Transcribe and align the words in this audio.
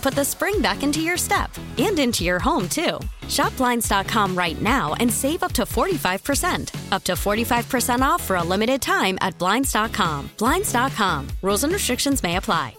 put 0.00 0.14
the 0.14 0.24
spring 0.24 0.60
back 0.60 0.82
into 0.82 1.00
your 1.00 1.16
step 1.16 1.50
and 1.78 1.98
into 1.98 2.24
your 2.24 2.38
home, 2.38 2.68
too. 2.68 2.98
Shop 3.28 3.56
Blinds.com 3.56 4.36
right 4.36 4.60
now 4.60 4.94
and 4.94 5.12
save 5.12 5.42
up 5.42 5.52
to 5.52 5.62
45%. 5.62 6.92
Up 6.92 7.04
to 7.04 7.12
45% 7.12 8.00
off 8.00 8.22
for 8.22 8.36
a 8.36 8.42
limited 8.42 8.80
time 8.80 9.18
at 9.20 9.38
Blinds.com. 9.38 10.30
Blinds.com. 10.38 11.28
Rules 11.42 11.64
and 11.64 11.72
restrictions 11.72 12.22
may 12.22 12.36
apply. 12.36 12.74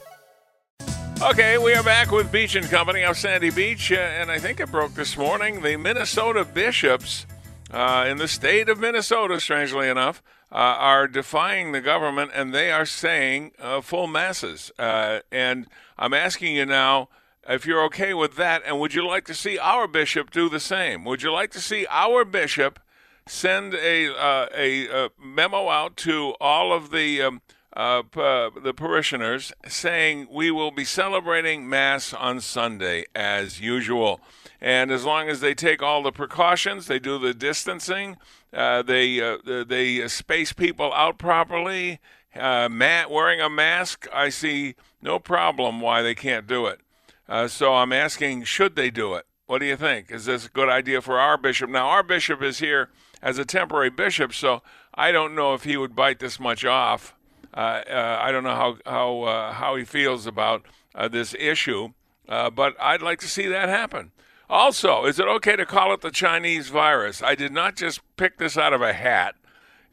Okay, 1.23 1.59
we 1.59 1.72
are 1.75 1.83
back 1.83 2.11
with 2.11 2.31
Beach 2.31 2.55
and 2.55 2.67
Company 2.67 3.03
of 3.03 3.16
Sandy 3.16 3.52
Beach, 3.52 3.91
uh, 3.91 3.95
and 3.95 4.31
I 4.31 4.39
think 4.39 4.59
it 4.59 4.72
broke 4.72 4.95
this 4.95 5.16
morning. 5.16 5.61
The 5.61 5.78
Minnesota 5.78 6.44
bishops 6.44 7.28
uh, 7.69 8.08
in 8.09 8.17
the 8.17 8.28
state 8.28 8.69
of 8.69 8.80
Minnesota, 8.80 9.39
strangely 9.39 9.88
enough, 9.88 10.23
uh, 10.52 10.56
are 10.56 11.08
defying 11.08 11.73
the 11.73 11.80
government, 11.80 12.31
and 12.33 12.56
they 12.56 12.72
are 12.72 12.88
saying 12.88 13.52
uh, 13.59 13.81
full 13.81 14.08
masses. 14.08 14.72
Uh, 14.80 15.19
and 15.31 15.67
I'm 16.02 16.16
asking 16.16 16.55
you 16.55 16.66
now 16.66 17.09
if 17.47 17.67
you're 17.67 17.83
okay 17.83 18.16
with 18.16 18.35
that, 18.35 18.63
and 18.66 18.80
would 18.80 18.95
you 18.95 19.05
like 19.05 19.23
to 19.25 19.35
see 19.35 19.59
our 19.59 19.88
bishop 19.88 20.31
do 20.31 20.49
the 20.49 20.59
same? 20.59 21.05
Would 21.05 21.21
you 21.21 21.31
like 21.31 21.52
to 21.52 21.59
see 21.59 21.85
our 21.91 22.25
bishop 22.25 22.80
send 23.27 23.75
a 23.75 24.11
uh, 24.11 24.47
a, 24.52 24.88
a, 24.88 25.09
memo 25.23 25.69
out 25.69 25.95
to 25.97 26.33
all 26.41 26.73
of 26.73 26.89
the 26.89 27.22
um, 27.22 27.41
uh, 27.73 28.02
the 28.16 28.73
parishioners 28.75 29.53
saying 29.67 30.27
we 30.31 30.49
will 30.49 30.72
be 30.72 30.83
celebrating 30.83 31.69
Mass 31.69 32.16
on 32.16 32.41
Sunday 32.41 33.06
as 33.13 33.62
usual. 33.62 34.19
And 34.59 34.89
as 34.89 35.06
long 35.06 35.29
as 35.29 35.39
they 35.39 35.53
take 35.53 35.83
all 35.83 36.01
the 36.01 36.12
precautions, 36.12 36.88
they 36.88 36.97
do 36.97 37.19
the 37.19 37.35
distancing, 37.35 38.18
uh, 38.51 38.81
they 38.81 39.22
uh, 39.22 39.38
they 39.45 40.07
space 40.07 40.51
people 40.51 40.91
out 40.94 41.19
properly, 41.19 42.00
uh, 42.36 42.69
mat, 42.69 43.09
wearing 43.09 43.42
a 43.42 43.50
mask, 43.50 44.08
I 44.14 44.30
see 44.30 44.75
no 45.02 45.19
problem 45.19 45.81
why 45.81 46.02
they 46.02 46.16
can't 46.16 46.47
do 46.47 46.66
it. 46.66 46.80
Uh, 47.28 47.47
so 47.47 47.74
I'm 47.75 47.94
asking, 47.94 48.44
should 48.44 48.75
they 48.75 48.90
do 48.90 49.14
it? 49.16 49.25
What 49.46 49.59
do 49.59 49.66
you 49.66 49.78
think? 49.78 50.12
Is 50.12 50.25
this 50.25 50.46
a 50.46 50.50
good 50.50 50.69
idea 50.69 51.02
for 51.02 51.19
our 51.19 51.38
bishop? 51.38 51.69
Now, 51.69 51.88
our 51.88 52.03
bishop 52.03 52.42
is 52.42 52.59
here 52.59 52.90
as 53.22 53.38
a 53.38 53.46
temporary 53.46 53.90
bishop, 53.90 54.34
so 54.34 54.62
I 54.94 55.12
don't 55.12 55.36
know 55.36 55.53
if 55.53 55.64
he 55.64 55.78
would 55.78 55.96
bite 55.96 56.19
this 56.19 56.40
much 56.40 56.64
off. 56.66 57.16
Uh, 57.53 57.84
uh, 57.90 58.19
I 58.22 58.31
don't 58.31 58.44
know 58.44 58.56
how 58.56 58.78
how 58.86 59.22
uh, 59.24 59.53
how 59.53 59.75
he 59.75 59.84
feels 59.84 60.25
about 60.25 60.66
this 61.09 61.36
issue, 61.38 61.90
but 62.28 62.75
I'd 62.80 63.02
like 63.02 63.19
to 63.19 63.28
see 63.28 63.48
that 63.48 63.68
happen. 63.68 64.12
Also, 64.50 65.06
is 65.06 65.19
it 65.19 65.28
okay 65.28 65.56
to 65.56 65.66
call 65.66 65.94
it 65.94 66.02
the 66.02 66.12
Chinese 66.12 66.69
virus? 66.69 67.22
I 67.24 67.36
did 67.36 67.52
not 67.53 67.75
just 67.75 68.02
pick 68.18 68.38
this 68.38 68.58
out 68.58 68.74
of 68.74 68.81
a 68.81 68.94
hat. 68.94 69.36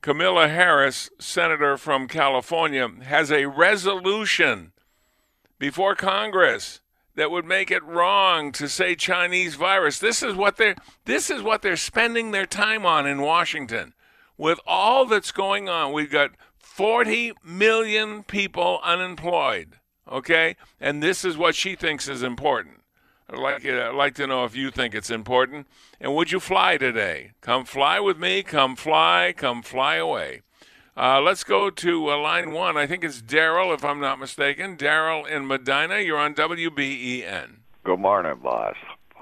Kamala 0.01 0.49
Harris, 0.49 1.11
senator 1.19 1.77
from 1.77 2.09
California, 2.09 2.89
has 3.03 3.33
a 3.33 3.47
resolution 3.47 4.73
before 5.59 5.95
Congress 5.95 6.81
that 7.17 7.31
would 7.33 7.45
make 7.45 7.71
it 7.71 7.83
wrong 7.83 8.53
to 8.53 8.69
say 8.69 8.95
Chinese 8.95 9.57
virus. 9.57 9.99
This 9.99 10.23
is 10.23 10.35
what 10.35 10.57
they're 10.57 10.77
this 11.05 11.31
is 11.31 11.43
what 11.43 11.63
they're 11.63 11.77
spending 11.77 12.31
their 12.31 12.47
time 12.47 12.87
on 12.87 13.07
in 13.07 13.21
Washington. 13.21 13.93
With 14.37 14.61
all 14.67 15.05
that's 15.05 15.33
going 15.33 15.69
on, 15.69 15.93
we've 15.93 16.13
got 16.13 16.31
40 16.59 17.33
million 17.45 18.23
people 18.23 18.79
unemployed. 18.85 19.81
Okay? 20.09 20.55
And 20.81 21.03
this 21.03 21.25
is 21.25 21.37
what 21.37 21.57
she 21.57 21.75
thinks 21.75 22.09
is 22.09 22.23
important. 22.23 22.78
I'd 23.31 23.39
like, 23.39 23.65
I'd 23.65 23.95
like 23.95 24.15
to 24.15 24.27
know 24.27 24.45
if 24.45 24.57
you 24.57 24.71
think 24.71 24.95
it's 24.95 25.11
important. 25.11 25.67
And 26.01 26.15
would 26.15 26.33
you 26.33 26.41
fly 26.41 26.77
today? 26.77 27.33
Come 27.41 27.65
fly 27.65 28.01
with 28.01 28.19
me. 28.19 28.43
Come 28.43 28.77
fly. 28.77 29.35
Come 29.37 29.63
fly 29.63 29.97
away. 29.97 30.43
Uh, 30.97 31.21
let's 31.21 31.45
go 31.45 31.71
to 31.71 32.11
uh, 32.11 32.19
line 32.19 32.53
one. 32.53 32.77
I 32.77 32.87
think 32.87 33.05
it's 33.05 33.23
Daryl, 33.23 33.73
if 33.75 33.85
I'm 33.85 34.01
not 34.01 34.19
mistaken. 34.19 34.77
Daryl 34.77 35.29
in 35.29 35.47
Medina. 35.47 35.99
You're 35.99 36.19
on 36.19 36.35
WBEN. 36.35 37.49
Good 37.85 38.01
morning, 38.01 38.41
boss. 38.43 38.77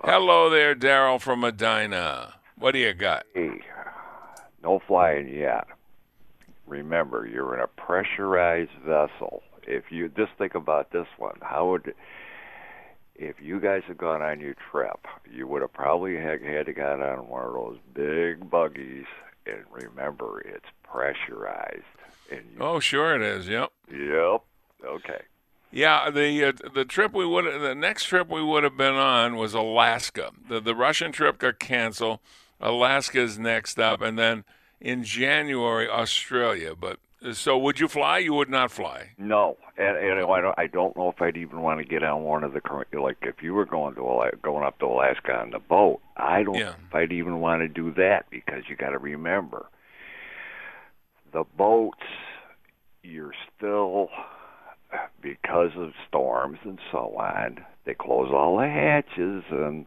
Hello 0.05 0.49
there, 0.49 0.75
Daryl 0.75 1.21
from 1.21 1.41
Medina. 1.41 2.35
What 2.57 2.73
do 2.73 2.79
you 2.79 2.95
got? 2.95 3.25
Hey, 3.35 3.61
no 4.63 4.81
flying 4.87 5.29
yet 5.29 5.67
remember 6.67 7.27
you're 7.27 7.55
in 7.55 7.61
a 7.61 7.67
pressurized 7.67 8.71
vessel. 8.85 9.43
If 9.67 9.85
you 9.91 10.09
just 10.09 10.33
think 10.39 10.55
about 10.55 10.93
this 10.93 11.07
one, 11.19 11.39
how 11.43 11.71
would 11.71 11.95
if 13.19 13.37
you 13.41 13.61
guys 13.61 13.83
had 13.87 13.99
gone 13.99 14.23
on 14.23 14.41
your 14.41 14.55
trip, 14.71 15.07
you 15.31 15.47
would 15.47 15.63
have 15.63 15.73
probably 15.73 16.17
had, 16.17 16.43
had 16.43 16.67
to 16.67 16.73
got 16.73 17.01
on 17.01 17.29
one 17.29 17.45
of 17.45 17.53
those 17.55 17.79
big 17.95 18.51
buggies. 18.51 19.07
And 19.47 19.65
remember, 19.71 20.41
it's 20.41 20.67
pressurized. 20.83 21.83
And 22.31 22.43
you, 22.53 22.59
oh, 22.61 22.81
sure 22.81 23.15
it 23.15 23.23
is. 23.23 23.49
Yep. 23.49 23.71
Yep. 23.91 24.43
Okay. 24.85 25.21
Yeah, 25.73 26.11
the 26.11 26.45
uh, 26.45 26.53
the 26.75 26.85
trip 26.85 27.13
we 27.13 27.27
would 27.27 27.45
the 27.61 27.75
next 27.75 28.05
trip 28.05 28.29
we 28.31 28.43
would 28.43 28.65
have 28.65 28.77
been 28.77 28.95
on 28.95 29.37
was 29.37 29.53
Alaska. 29.53 30.31
The 30.49 30.61
the 30.61 30.75
Russian 30.75 31.13
trip 31.13 31.39
got 31.39 31.59
canceled. 31.59 32.21
Alaska's 32.61 33.39
next 33.39 33.79
up, 33.79 34.01
and 34.01 34.19
then 34.19 34.45
in 34.81 35.05
January, 35.05 35.89
Australia. 35.89 36.75
But 36.75 36.99
so, 37.33 37.59
would 37.59 37.81
you 37.81 37.89
fly? 37.89 38.19
You 38.19 38.35
would 38.35 38.51
not 38.51 38.71
fly. 38.71 39.11
No, 39.19 39.57
and, 39.77 39.97
and 39.97 40.21
I 40.21 40.41
don't. 40.41 40.59
I 40.59 40.67
don't 40.67 40.97
know 40.97 41.11
if 41.11 41.21
I'd 41.21 41.37
even 41.37 41.63
want 41.63 41.81
to 41.81 41.85
get 41.85 42.03
on 42.03 42.23
one 42.23 42.45
of 42.45 42.53
the 42.53 42.61
current. 42.61 42.89
like 42.95 43.19
if 43.23 43.43
you 43.43 43.55
were 43.55 43.65
going 43.65 43.95
to 43.95 44.31
going 44.43 44.65
up 44.65 44.79
to 44.81 44.87
Alaska 44.87 45.35
on 45.35 45.51
the 45.51 45.59
boat. 45.59 46.01
I 46.17 46.43
don't. 46.43 46.55
Yeah. 46.55 46.75
If 46.89 46.95
I'd 46.95 47.13
even 47.13 47.41
want 47.41 47.63
to 47.63 47.69
do 47.69 47.93
that 47.95 48.27
because 48.31 48.65
you 48.69 48.77
got 48.77 48.91
to 48.91 48.99
remember 48.99 49.67
the 51.33 51.45
boats. 51.57 51.99
You're 53.03 53.35
still 53.57 54.09
because 55.21 55.71
of 55.77 55.93
storms 56.09 56.59
and 56.65 56.79
so 56.91 57.17
on. 57.19 57.65
They 57.85 57.95
close 57.95 58.31
all 58.33 58.59
the 58.59 58.69
hatches 58.69 59.45
and 59.51 59.87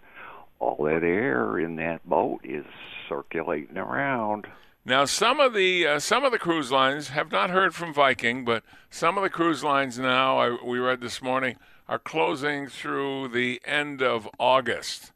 all 0.60 0.84
that 0.86 1.04
air 1.04 1.60
in 1.60 1.76
that 1.78 2.08
boat 2.08 2.42
is 2.44 2.66
circulating 3.08 3.78
around. 3.78 4.48
Now, 4.90 5.06
some 5.06 5.40
of 5.40 5.54
the 5.54 5.86
uh, 5.86 6.00
some 6.00 6.26
of 6.26 6.32
the 6.32 6.40
cruise 6.40 6.72
lines 6.72 7.10
have 7.10 7.32
not 7.32 7.52
heard 7.52 7.76
from 7.76 7.94
Viking, 7.94 8.44
but 8.44 8.64
some 8.90 9.20
of 9.20 9.24
the 9.24 9.30
cruise 9.30 9.64
lines 9.64 10.00
now, 10.00 10.40
I, 10.40 10.58
we 10.66 10.80
read 10.80 11.00
this 11.00 11.22
morning, 11.22 11.58
are 11.88 12.00
closing 12.00 12.66
through 12.66 13.28
the 13.28 13.62
end 13.66 14.02
of 14.02 14.28
August, 14.40 15.12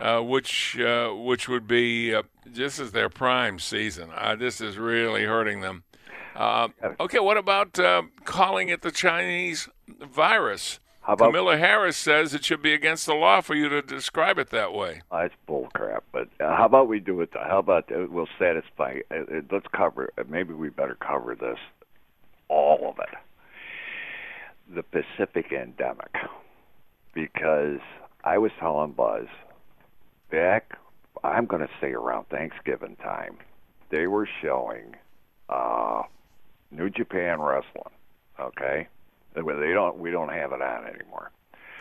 uh, 0.00 0.20
which 0.20 0.78
uh, 0.78 1.08
which 1.08 1.48
would 1.48 1.66
be 1.66 2.14
uh, 2.14 2.22
this 2.46 2.78
is 2.78 2.92
their 2.92 3.08
prime 3.08 3.58
season. 3.58 4.10
Uh, 4.14 4.36
this 4.36 4.60
is 4.60 4.78
really 4.78 5.24
hurting 5.24 5.60
them. 5.60 5.82
Uh, 6.36 6.68
okay, 7.00 7.18
what 7.18 7.36
about 7.36 7.80
calling 8.24 8.68
it 8.68 8.82
the 8.82 8.92
Chinese 8.92 9.68
virus? 9.88 10.78
How 11.02 11.14
about, 11.14 11.32
Kamala 11.32 11.56
Harris 11.56 11.96
says 11.96 12.34
it 12.34 12.44
should 12.44 12.62
be 12.62 12.74
against 12.74 13.06
the 13.06 13.14
law 13.14 13.40
for 13.40 13.54
you 13.54 13.68
to 13.70 13.80
describe 13.80 14.38
it 14.38 14.50
that 14.50 14.74
way. 14.74 15.02
Uh, 15.10 15.18
it's 15.18 15.34
bullcrap. 15.48 16.00
But 16.12 16.28
uh, 16.40 16.54
how 16.54 16.66
about 16.66 16.88
we 16.88 17.00
do 17.00 17.20
it? 17.22 17.30
How 17.32 17.58
about 17.58 17.90
uh, 17.90 18.06
we'll 18.10 18.28
satisfy? 18.38 18.98
Uh, 19.10 19.14
uh 19.14 19.40
let's 19.50 19.66
cover. 19.74 20.10
Uh, 20.18 20.24
maybe 20.28 20.52
we 20.52 20.68
better 20.68 20.96
cover 20.96 21.34
this, 21.34 21.58
all 22.48 22.90
of 22.90 22.98
it. 22.98 23.18
The 24.74 24.82
Pacific 24.82 25.52
endemic, 25.52 26.14
because 27.14 27.80
I 28.22 28.38
was 28.38 28.52
telling 28.60 28.92
Buzz 28.92 29.26
back. 30.30 30.76
I'm 31.24 31.46
going 31.46 31.62
to 31.62 31.70
say 31.80 31.92
around 31.92 32.28
Thanksgiving 32.28 32.96
time, 32.96 33.36
they 33.90 34.06
were 34.06 34.28
showing 34.40 34.94
uh, 35.48 36.02
New 36.70 36.88
Japan 36.88 37.40
Wrestling. 37.40 37.94
Okay 38.38 38.86
they 39.34 39.72
don't. 39.72 39.98
We 39.98 40.10
don't 40.10 40.32
have 40.32 40.52
it 40.52 40.62
on 40.62 40.86
anymore. 40.86 41.30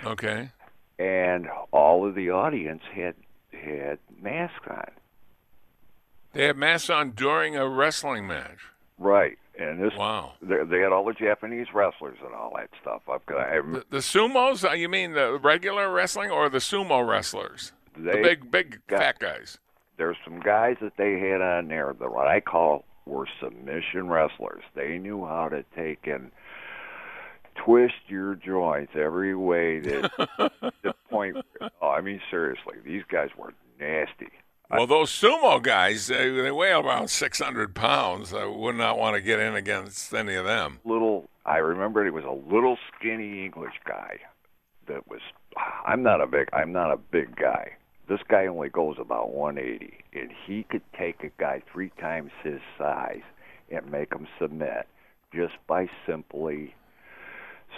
Okay. 0.06 0.50
And 0.98 1.48
all 1.72 2.08
of 2.08 2.16
the 2.16 2.30
audience 2.32 2.84
had 2.94 3.16
had 3.52 4.00
masks 4.22 4.68
on. 4.70 4.92
They 6.34 6.46
had 6.46 6.58
masks 6.58 6.90
on 6.90 7.12
during 7.12 7.56
a 7.56 7.68
wrestling 7.68 8.28
match. 8.28 8.60
Right. 8.98 9.38
And 9.58 9.82
this, 9.84 9.92
wow, 9.98 10.34
they, 10.42 10.80
had 10.80 10.94
all 10.94 11.04
the 11.04 11.14
Japanese 11.14 11.68
wrestlers 11.74 12.18
and 12.24 12.34
all 12.34 12.54
that 12.56 12.70
stuff. 12.82 13.02
I've 13.12 13.26
got, 13.26 13.40
I, 13.40 13.56
the, 13.58 13.84
the 13.90 13.98
sumos? 13.98 14.64
Uh, 14.64 14.72
you 14.72 14.88
mean 14.88 15.14
the 15.14 15.38
regular 15.38 15.92
wrestling 15.92 16.32
or 16.32 16.50
the 16.50 16.60
sumo 16.60 17.06
wrestlers? 17.06 17.74
They, 17.98 18.12
the 18.12 18.22
big, 18.22 18.52
big 18.52 18.80
got, 18.88 19.00
fat 19.00 19.20
guys. 19.20 19.58
There's 19.98 20.16
some 20.24 20.40
guys 20.40 20.78
that 20.82 20.96
they 20.96 21.20
had 21.20 21.42
on 21.42 21.68
there 21.68 21.94
that 22.00 22.10
what 22.10 22.28
I 22.28 22.40
call 22.40 22.86
were 23.06 23.28
submission 23.42 24.08
wrestlers. 24.08 24.64
They 24.76 24.98
knew 24.98 25.26
how 25.26 25.50
to 25.50 25.66
take 25.76 26.08
and 26.08 26.32
twist 27.64 27.94
your 28.08 28.36
joints 28.36 28.94
every 28.96 29.36
way 29.36 29.80
that 29.80 30.12
the 30.84 30.94
point. 31.10 31.38
Oh, 31.82 31.90
I 31.90 32.02
mean, 32.02 32.22
seriously, 32.30 32.76
these 32.84 33.04
guys 33.10 33.30
were 33.38 33.54
nasty. 33.80 34.30
Well, 34.72 34.86
those 34.86 35.10
sumo 35.10 35.62
guys, 35.62 36.08
they, 36.08 36.30
they 36.30 36.52
weigh 36.52 36.72
around 36.72 37.10
600 37.10 37.74
pounds. 37.74 38.34
I 38.34 38.46
would 38.46 38.76
not 38.76 39.00
want 39.00 39.16
to 39.16 39.22
get 39.22 39.40
in 39.40 39.56
against 39.56 40.14
any 40.14 40.36
of 40.36 40.46
them. 40.46 40.80
Little, 40.86 41.28
I 41.44 41.58
remember 41.58 42.06
it 42.06 42.14
was 42.14 42.24
a 42.24 42.54
little 42.54 42.78
skinny 42.96 43.46
English 43.46 43.74
guy 43.86 44.20
that 44.88 45.08
was. 45.08 45.22
I'm 45.86 46.04
not 46.04 46.22
a 46.22 46.28
big. 46.28 46.50
I'm 46.54 46.72
not 46.72 46.92
a 46.92 46.98
big 46.98 47.36
guy. 47.36 47.74
This 48.08 48.20
guy 48.28 48.48
only 48.48 48.70
goes 48.70 48.98
about 49.00 49.34
180, 49.34 49.94
and 50.14 50.32
he 50.46 50.64
could 50.64 50.82
take 50.98 51.24
a 51.24 51.30
guy 51.40 51.62
three 51.72 51.92
times 52.00 52.32
his 52.44 52.60
size 52.78 53.22
and 53.72 53.92
make 53.92 54.12
him 54.14 54.28
submit 54.40 54.88
just 55.34 55.54
by 55.68 55.88
simply 56.08 56.74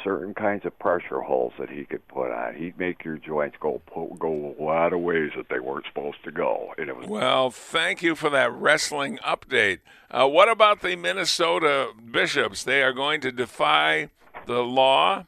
certain 0.03 0.33
kinds 0.33 0.65
of 0.65 0.77
pressure 0.79 1.21
holes 1.21 1.53
that 1.59 1.69
he 1.69 1.85
could 1.85 2.07
put 2.07 2.31
on. 2.31 2.55
He'd 2.55 2.77
make 2.77 3.03
your 3.03 3.17
joints 3.17 3.57
go 3.59 3.81
go 4.19 4.55
a 4.59 4.63
lot 4.63 4.93
of 4.93 4.99
ways 4.99 5.31
that 5.35 5.49
they 5.49 5.59
weren't 5.59 5.85
supposed 5.85 6.23
to 6.23 6.31
go. 6.31 6.73
And 6.77 6.89
it 6.89 6.95
was 6.95 7.07
well, 7.07 7.51
thank 7.51 8.01
you 8.01 8.15
for 8.15 8.29
that 8.29 8.51
wrestling 8.53 9.19
update. 9.25 9.79
Uh, 10.09 10.27
what 10.27 10.49
about 10.49 10.81
the 10.81 10.95
Minnesota 10.95 11.91
bishops? 12.09 12.63
They 12.63 12.83
are 12.83 12.93
going 12.93 13.21
to 13.21 13.31
defy 13.31 14.09
the 14.45 14.61
law 14.61 15.25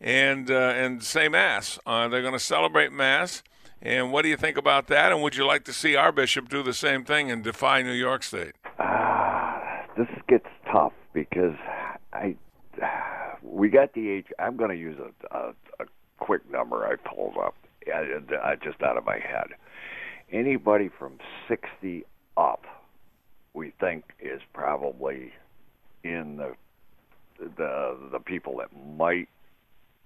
and 0.00 0.50
uh, 0.50 0.54
and 0.54 1.02
say 1.02 1.28
mass. 1.28 1.78
Uh, 1.86 2.08
they're 2.08 2.22
going 2.22 2.32
to 2.34 2.38
celebrate 2.38 2.92
mass. 2.92 3.42
And 3.82 4.12
what 4.12 4.22
do 4.22 4.28
you 4.28 4.36
think 4.36 4.58
about 4.58 4.88
that? 4.88 5.10
And 5.10 5.22
would 5.22 5.36
you 5.36 5.46
like 5.46 5.64
to 5.64 5.72
see 5.72 5.96
our 5.96 6.12
bishop 6.12 6.50
do 6.50 6.62
the 6.62 6.74
same 6.74 7.02
thing 7.02 7.30
and 7.30 7.42
defy 7.42 7.80
New 7.80 7.92
York 7.92 8.22
State? 8.22 8.52
Ah, 8.78 9.86
this 9.96 10.08
gets 10.28 10.46
tough 10.70 10.92
because 11.14 11.56
I 12.12 12.36
we 13.50 13.68
got 13.68 13.94
the 13.94 14.08
age. 14.08 14.26
I'm 14.38 14.56
going 14.56 14.70
to 14.70 14.76
use 14.76 14.98
a, 14.98 15.36
a, 15.36 15.48
a 15.80 15.86
quick 16.18 16.48
number 16.50 16.86
I 16.86 16.96
pulled 16.96 17.36
up 17.36 17.54
uh, 17.92 18.56
just 18.62 18.82
out 18.82 18.96
of 18.96 19.04
my 19.04 19.18
head. 19.18 19.48
Anybody 20.32 20.88
from 20.88 21.18
60 21.48 22.04
up, 22.36 22.64
we 23.52 23.72
think 23.80 24.04
is 24.20 24.40
probably 24.52 25.32
in 26.04 26.36
the 26.36 26.54
the 27.56 27.96
the 28.12 28.20
people 28.20 28.58
that 28.58 28.68
might 28.96 29.28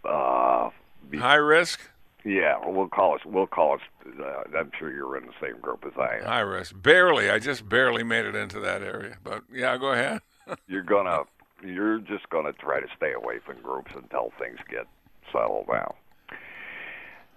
uh, 0.05 0.71
be 1.11 1.19
high 1.19 1.35
risk. 1.35 1.81
Yeah, 2.25 2.57
we'll 2.65 2.89
call 2.89 3.17
us. 3.17 3.21
We'll 3.27 3.47
call 3.47 3.75
us. 3.75 3.81
Uh, 4.19 4.59
I'm 4.59 4.71
sure 4.79 4.91
you're 4.91 5.17
in 5.19 5.27
the 5.27 5.33
same 5.43 5.61
group 5.61 5.85
as 5.85 5.93
I 5.99 6.19
am. 6.19 6.25
High 6.25 6.41
risk, 6.41 6.75
barely. 6.81 7.29
I 7.29 7.39
just 7.39 7.69
barely 7.69 8.03
made 8.03 8.25
it 8.25 8.35
into 8.35 8.61
that 8.61 8.83
area, 8.83 9.19
but 9.23 9.43
yeah, 9.53 9.77
go 9.77 9.93
ahead. 9.93 10.23
you're 10.69 10.83
gonna 10.83 11.25
you're 11.65 11.99
just 11.99 12.29
going 12.31 12.47
to 12.47 12.53
try 12.53 12.81
to 12.81 12.87
stay 12.97 13.13
away 13.13 13.39
from 13.45 13.61
groups 13.63 13.93
until 13.95 14.33
things 14.39 14.59
get 14.69 14.87
settled 15.33 15.67
down. 15.67 15.95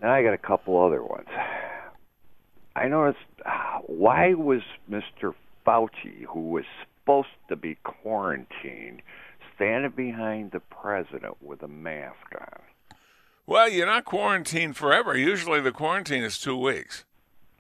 Now 0.02 0.14
I 0.14 0.24
got 0.24 0.34
a 0.34 0.38
couple 0.38 0.84
other 0.84 1.04
ones. 1.04 1.28
I 2.76 2.88
noticed 2.88 3.20
uh, 3.46 3.80
why 3.88 4.34
was 4.34 4.62
Mr. 4.90 5.34
Fauci, 5.66 6.26
who 6.28 6.50
was 6.50 6.66
supposed 7.02 7.30
to 7.50 7.56
be 7.56 7.78
quarantined, 7.84 9.02
standing 9.56 9.92
behind 9.92 10.52
the 10.52 10.60
president 10.60 11.42
with 11.42 11.64
a 11.64 11.68
mask 11.68 12.36
on? 12.40 12.62
Well, 13.48 13.70
you're 13.70 13.88
not 13.88 14.06
quarantined 14.06 14.76
forever. 14.76 15.18
Usually 15.18 15.62
the 15.62 15.72
quarantine 15.72 16.24
is 16.24 16.38
two 16.38 16.58
weeks. 16.58 17.06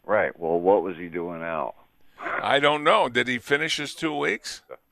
Right. 0.05 0.37
Well, 0.37 0.59
what 0.59 0.83
was 0.83 0.97
he 0.97 1.07
doing 1.07 1.41
out? 1.41 1.75
I 2.19 2.59
don't 2.59 2.83
know. 2.83 3.09
Did 3.09 3.27
he 3.27 3.39
finish 3.39 3.77
his 3.77 3.95
two 3.95 4.15
weeks? 4.15 4.61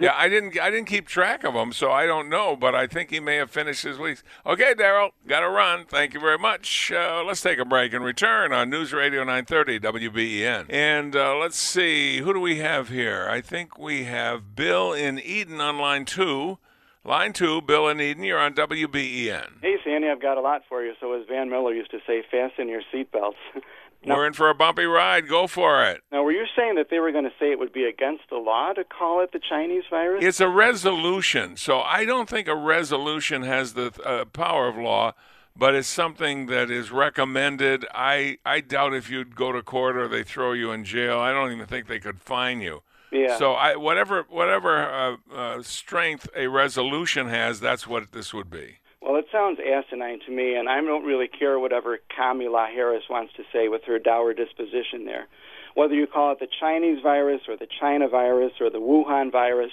yeah, 0.00 0.14
I 0.16 0.28
didn't. 0.28 0.58
I 0.58 0.70
didn't 0.70 0.86
keep 0.86 1.06
track 1.06 1.44
of 1.44 1.54
them, 1.54 1.72
so 1.72 1.90
I 1.90 2.06
don't 2.06 2.28
know. 2.28 2.56
But 2.56 2.74
I 2.74 2.86
think 2.86 3.10
he 3.10 3.20
may 3.20 3.36
have 3.36 3.50
finished 3.50 3.82
his 3.82 3.98
weeks. 3.98 4.22
Okay, 4.46 4.74
Daryl, 4.74 5.10
got 5.26 5.40
to 5.40 5.48
run. 5.48 5.84
Thank 5.84 6.14
you 6.14 6.20
very 6.20 6.38
much. 6.38 6.92
Uh, 6.92 7.22
let's 7.26 7.40
take 7.40 7.58
a 7.58 7.64
break 7.64 7.92
and 7.92 8.04
return 8.04 8.52
on 8.52 8.70
News 8.70 8.92
Radio 8.92 9.20
930 9.20 9.80
WBEN. 9.80 10.66
And 10.68 11.16
uh, 11.16 11.36
let's 11.36 11.58
see, 11.58 12.18
who 12.18 12.32
do 12.32 12.40
we 12.40 12.58
have 12.58 12.88
here? 12.88 13.26
I 13.30 13.40
think 13.40 13.78
we 13.78 14.04
have 14.04 14.54
Bill 14.54 14.92
in 14.92 15.18
Eden 15.18 15.60
on 15.60 15.78
line 15.78 16.04
two. 16.04 16.58
Line 17.04 17.32
two, 17.32 17.60
Bill 17.60 17.88
in 17.88 18.00
Eden. 18.00 18.22
You're 18.22 18.38
on 18.38 18.54
WBEN. 18.54 19.60
Hey, 19.60 19.76
Sandy, 19.84 20.08
I've 20.08 20.22
got 20.22 20.38
a 20.38 20.40
lot 20.40 20.62
for 20.68 20.84
you. 20.84 20.92
So 21.00 21.12
as 21.14 21.26
Van 21.28 21.50
Miller 21.50 21.74
used 21.74 21.90
to 21.90 21.98
say, 22.06 22.22
fasten 22.30 22.68
your 22.68 22.82
seatbelts. 22.94 23.34
Now, 24.04 24.16
We're 24.16 24.26
in 24.26 24.32
for 24.32 24.50
a 24.50 24.54
bumpy 24.54 24.84
ride. 24.84 25.28
Go 25.28 25.46
for 25.46 25.84
it. 25.84 26.02
Now, 26.10 26.24
were 26.24 26.32
you 26.32 26.44
saying 26.56 26.74
that 26.74 26.88
they 26.90 26.98
were 26.98 27.12
going 27.12 27.24
to 27.24 27.32
say 27.38 27.52
it 27.52 27.58
would 27.58 27.72
be 27.72 27.84
against 27.84 28.24
the 28.30 28.36
law 28.36 28.72
to 28.72 28.82
call 28.82 29.20
it 29.22 29.32
the 29.32 29.38
Chinese 29.38 29.84
virus? 29.88 30.24
It's 30.24 30.40
a 30.40 30.48
resolution. 30.48 31.56
So 31.56 31.80
I 31.80 32.04
don't 32.04 32.28
think 32.28 32.48
a 32.48 32.56
resolution 32.56 33.42
has 33.42 33.74
the 33.74 33.92
uh, 34.04 34.24
power 34.24 34.66
of 34.66 34.76
law, 34.76 35.12
but 35.56 35.74
it's 35.74 35.86
something 35.86 36.46
that 36.46 36.68
is 36.70 36.90
recommended. 36.90 37.86
I, 37.94 38.38
I 38.44 38.60
doubt 38.60 38.92
if 38.92 39.08
you'd 39.08 39.36
go 39.36 39.52
to 39.52 39.62
court 39.62 39.96
or 39.96 40.08
they 40.08 40.24
throw 40.24 40.52
you 40.52 40.72
in 40.72 40.84
jail. 40.84 41.20
I 41.20 41.32
don't 41.32 41.52
even 41.52 41.66
think 41.66 41.86
they 41.86 42.00
could 42.00 42.20
fine 42.20 42.60
you. 42.60 42.82
Yeah. 43.12 43.36
So 43.36 43.52
I, 43.52 43.76
whatever 43.76 44.24
whatever 44.30 44.88
uh, 44.90 45.16
uh, 45.32 45.62
strength 45.62 46.28
a 46.34 46.46
resolution 46.46 47.28
has, 47.28 47.60
that's 47.60 47.86
what 47.86 48.12
this 48.12 48.32
would 48.32 48.50
be. 48.50 48.78
Well, 49.02 49.16
it 49.16 49.26
sounds 49.32 49.58
asinine 49.58 50.20
to 50.26 50.30
me, 50.32 50.54
and 50.54 50.68
I 50.68 50.80
don't 50.80 51.04
really 51.04 51.26
care 51.26 51.58
whatever 51.58 51.98
Kamala 52.14 52.68
Harris 52.72 53.02
wants 53.10 53.32
to 53.36 53.42
say 53.52 53.66
with 53.66 53.82
her 53.84 53.98
dour 53.98 54.32
disposition 54.32 55.06
there. 55.06 55.26
Whether 55.74 55.94
you 55.94 56.06
call 56.06 56.30
it 56.32 56.38
the 56.38 56.46
Chinese 56.60 57.02
virus 57.02 57.42
or 57.48 57.56
the 57.56 57.66
China 57.80 58.08
virus 58.08 58.52
or 58.60 58.70
the 58.70 58.78
Wuhan 58.78 59.32
virus, 59.32 59.72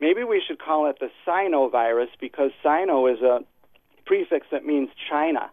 maybe 0.00 0.24
we 0.24 0.42
should 0.44 0.58
call 0.58 0.90
it 0.90 0.98
the 0.98 1.10
Sino 1.24 1.68
virus 1.68 2.08
because 2.20 2.50
Sino 2.64 3.06
is 3.06 3.20
a 3.20 3.44
prefix 4.06 4.48
that 4.50 4.66
means 4.66 4.88
China. 5.08 5.50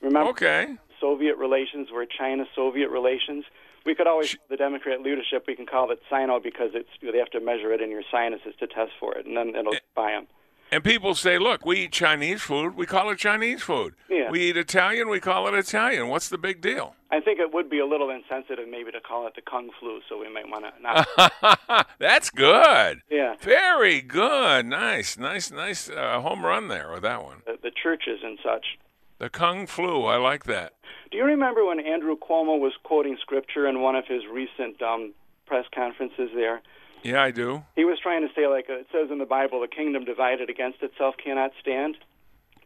Remember 0.00 0.30
okay. 0.30 0.76
Soviet 1.00 1.36
relations 1.36 1.88
were 1.90 2.06
China-Soviet 2.06 2.90
relations? 2.90 3.44
We 3.84 3.96
could 3.96 4.06
always, 4.06 4.36
the 4.48 4.56
Democrat 4.56 5.00
leadership, 5.02 5.44
we 5.48 5.56
can 5.56 5.66
call 5.66 5.90
it 5.90 6.00
Sino 6.08 6.38
because 6.38 6.70
it's 6.74 6.90
they 7.02 7.18
have 7.18 7.30
to 7.30 7.40
measure 7.40 7.72
it 7.72 7.80
in 7.80 7.90
your 7.90 8.04
sinuses 8.08 8.54
to 8.60 8.68
test 8.68 8.92
for 9.00 9.16
it, 9.16 9.26
and 9.26 9.36
then 9.36 9.56
it'll 9.56 9.74
eh 9.74 9.80
buy 9.96 10.12
them. 10.12 10.28
And 10.72 10.82
people 10.82 11.14
say, 11.14 11.38
look, 11.38 11.66
we 11.66 11.80
eat 11.80 11.92
Chinese 11.92 12.40
food, 12.40 12.76
we 12.76 12.86
call 12.86 13.10
it 13.10 13.18
Chinese 13.18 13.60
food. 13.60 13.94
Yeah. 14.08 14.30
We 14.30 14.40
eat 14.48 14.56
Italian, 14.56 15.10
we 15.10 15.20
call 15.20 15.46
it 15.46 15.54
Italian. 15.54 16.08
What's 16.08 16.30
the 16.30 16.38
big 16.38 16.62
deal? 16.62 16.96
I 17.10 17.20
think 17.20 17.40
it 17.40 17.52
would 17.52 17.68
be 17.68 17.78
a 17.78 17.84
little 17.84 18.08
insensitive 18.08 18.66
maybe 18.66 18.90
to 18.90 19.00
call 19.02 19.26
it 19.26 19.34
the 19.34 19.42
Kung 19.42 19.68
flu, 19.78 20.00
so 20.08 20.18
we 20.18 20.32
might 20.32 20.48
want 20.48 20.64
to 20.64 20.82
not. 20.82 21.86
That's 21.98 22.30
good. 22.30 23.02
Yeah. 23.10 23.34
Very 23.42 24.00
good. 24.00 24.64
Nice, 24.64 25.18
nice, 25.18 25.50
nice 25.50 25.90
uh, 25.90 26.22
home 26.22 26.42
run 26.42 26.68
there 26.68 26.90
with 26.90 27.02
that 27.02 27.22
one. 27.22 27.42
The, 27.44 27.58
the 27.62 27.70
churches 27.70 28.20
and 28.24 28.38
such. 28.42 28.78
The 29.18 29.28
Kung 29.28 29.66
flu, 29.66 30.06
I 30.06 30.16
like 30.16 30.44
that. 30.44 30.72
Do 31.10 31.18
you 31.18 31.24
remember 31.24 31.66
when 31.66 31.80
Andrew 31.80 32.16
Cuomo 32.16 32.58
was 32.58 32.72
quoting 32.82 33.18
scripture 33.20 33.66
in 33.68 33.82
one 33.82 33.94
of 33.94 34.06
his 34.06 34.22
recent 34.32 34.80
um, 34.80 35.12
press 35.44 35.66
conferences 35.74 36.30
there? 36.34 36.62
Yeah, 37.02 37.22
I 37.22 37.30
do. 37.30 37.62
He 37.74 37.84
was 37.84 37.98
trying 38.00 38.22
to 38.26 38.32
say, 38.34 38.46
like 38.46 38.66
it 38.68 38.86
says 38.92 39.10
in 39.10 39.18
the 39.18 39.26
Bible, 39.26 39.60
the 39.60 39.68
kingdom 39.68 40.04
divided 40.04 40.48
against 40.48 40.82
itself 40.82 41.16
cannot 41.22 41.50
stand. 41.60 41.96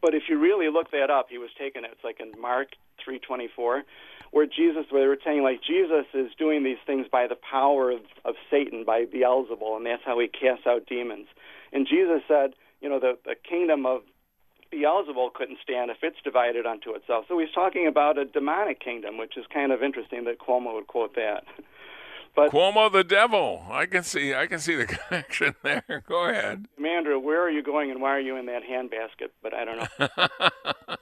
But 0.01 0.13
if 0.13 0.23
you 0.29 0.37
really 0.37 0.69
look 0.69 0.91
that 0.91 1.09
up, 1.09 1.27
he 1.29 1.37
was 1.37 1.49
taking 1.57 1.83
it. 1.83 1.91
It's 1.91 2.03
like 2.03 2.19
in 2.19 2.39
Mark 2.39 2.69
3:24, 3.05 3.83
where 4.31 4.45
Jesus, 4.45 4.85
where 4.89 5.01
they 5.01 5.07
were 5.07 5.17
saying 5.23 5.41
like 5.41 5.61
Jesus 5.61 6.05
is 6.13 6.31
doing 6.37 6.63
these 6.63 6.77
things 6.85 7.07
by 7.11 7.27
the 7.27 7.35
power 7.35 7.91
of, 7.91 8.01
of 8.23 8.35
Satan, 8.51 8.83
by 8.83 9.05
Beelzebul, 9.05 9.77
and 9.77 9.85
that's 9.85 10.03
how 10.05 10.19
he 10.19 10.27
casts 10.27 10.67
out 10.67 10.85
demons. 10.85 11.27
And 11.73 11.87
Jesus 11.87 12.21
said, 12.27 12.53
you 12.81 12.89
know, 12.89 12.99
the 12.99 13.17
the 13.25 13.35
kingdom 13.35 13.85
of 13.85 14.03
Beelzebul 14.71 15.33
couldn't 15.33 15.59
stand 15.63 15.89
if 15.89 15.97
it's 16.03 16.21
divided 16.23 16.65
unto 16.65 16.93
itself. 16.93 17.25
So 17.27 17.39
he's 17.39 17.51
talking 17.55 17.87
about 17.87 18.17
a 18.17 18.25
demonic 18.25 18.79
kingdom, 18.79 19.17
which 19.17 19.37
is 19.37 19.45
kind 19.51 19.71
of 19.71 19.81
interesting 19.81 20.25
that 20.25 20.39
Cuomo 20.39 20.75
would 20.75 20.87
quote 20.87 21.15
that. 21.15 21.45
But 22.37 22.51
Cuomo 22.51 22.91
the 22.91 23.03
devil. 23.03 23.65
I 23.71 23.87
can 23.87 24.03
see 24.03 24.35
I 24.35 24.45
can 24.45 24.59
see 24.59 24.75
the 24.75 24.85
connection 24.85 25.55
there. 25.63 26.03
Go 26.07 26.29
ahead. 26.29 26.67
Amanda, 26.77 27.19
where 27.19 27.41
are 27.41 27.49
you 27.49 27.63
going 27.63 27.89
and 27.89 27.99
why 27.99 28.11
are 28.11 28.19
you 28.19 28.35
in 28.35 28.45
that 28.45 28.61
handbasket? 28.63 29.29
But 29.41 29.55
I 29.55 29.65
don't 29.65 29.77
know. 29.79 30.27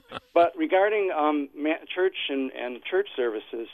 but 0.34 0.54
regarding 0.58 1.12
um, 1.12 1.50
church 1.94 2.16
and, 2.30 2.54
and 2.54 2.82
church 2.90 3.10
services, 3.18 3.68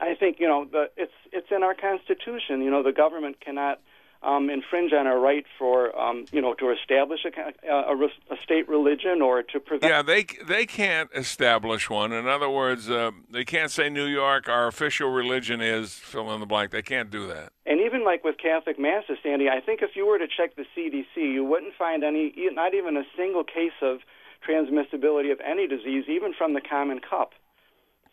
I 0.00 0.14
think 0.18 0.40
you 0.40 0.48
know 0.48 0.64
the, 0.64 0.86
it's 0.96 1.12
it's 1.30 1.48
in 1.50 1.62
our 1.62 1.74
constitution. 1.74 2.62
You 2.62 2.70
know 2.70 2.82
the 2.82 2.92
government 2.92 3.38
cannot 3.38 3.82
um, 4.24 4.48
infringe 4.48 4.92
on 4.92 5.06
our 5.06 5.18
right 5.18 5.44
for 5.58 5.96
um, 5.98 6.24
you 6.32 6.40
know 6.40 6.54
to 6.54 6.70
establish 6.70 7.20
a, 7.24 7.68
a, 7.68 7.94
a, 7.94 8.36
state 8.42 8.68
religion 8.68 9.20
or 9.22 9.42
to 9.42 9.60
prevent. 9.60 9.90
Yeah, 9.90 10.02
they 10.02 10.24
they 10.46 10.66
can't 10.66 11.10
establish 11.14 11.90
one. 11.90 12.12
In 12.12 12.26
other 12.26 12.48
words, 12.48 12.90
uh, 12.90 13.10
they 13.30 13.44
can't 13.44 13.70
say 13.70 13.90
New 13.90 14.06
York, 14.06 14.48
our 14.48 14.66
official 14.66 15.10
religion 15.10 15.60
is 15.60 15.94
fill 15.94 16.32
in 16.32 16.40
the 16.40 16.46
blank. 16.46 16.70
They 16.70 16.82
can't 16.82 17.10
do 17.10 17.26
that. 17.28 17.52
And 17.66 17.80
even 17.80 18.04
like 18.04 18.24
with 18.24 18.36
Catholic 18.38 18.78
masses, 18.78 19.18
Sandy, 19.22 19.48
I 19.48 19.60
think 19.60 19.82
if 19.82 19.90
you 19.94 20.06
were 20.06 20.18
to 20.18 20.26
check 20.26 20.56
the 20.56 20.64
CDC, 20.76 21.16
you 21.16 21.44
wouldn't 21.44 21.74
find 21.78 22.04
any, 22.04 22.32
not 22.52 22.74
even 22.74 22.96
a 22.96 23.04
single 23.16 23.44
case 23.44 23.72
of 23.82 23.98
transmissibility 24.46 25.32
of 25.32 25.40
any 25.40 25.66
disease, 25.66 26.04
even 26.08 26.34
from 26.36 26.52
the 26.52 26.60
common 26.60 27.00
cup. 27.00 27.32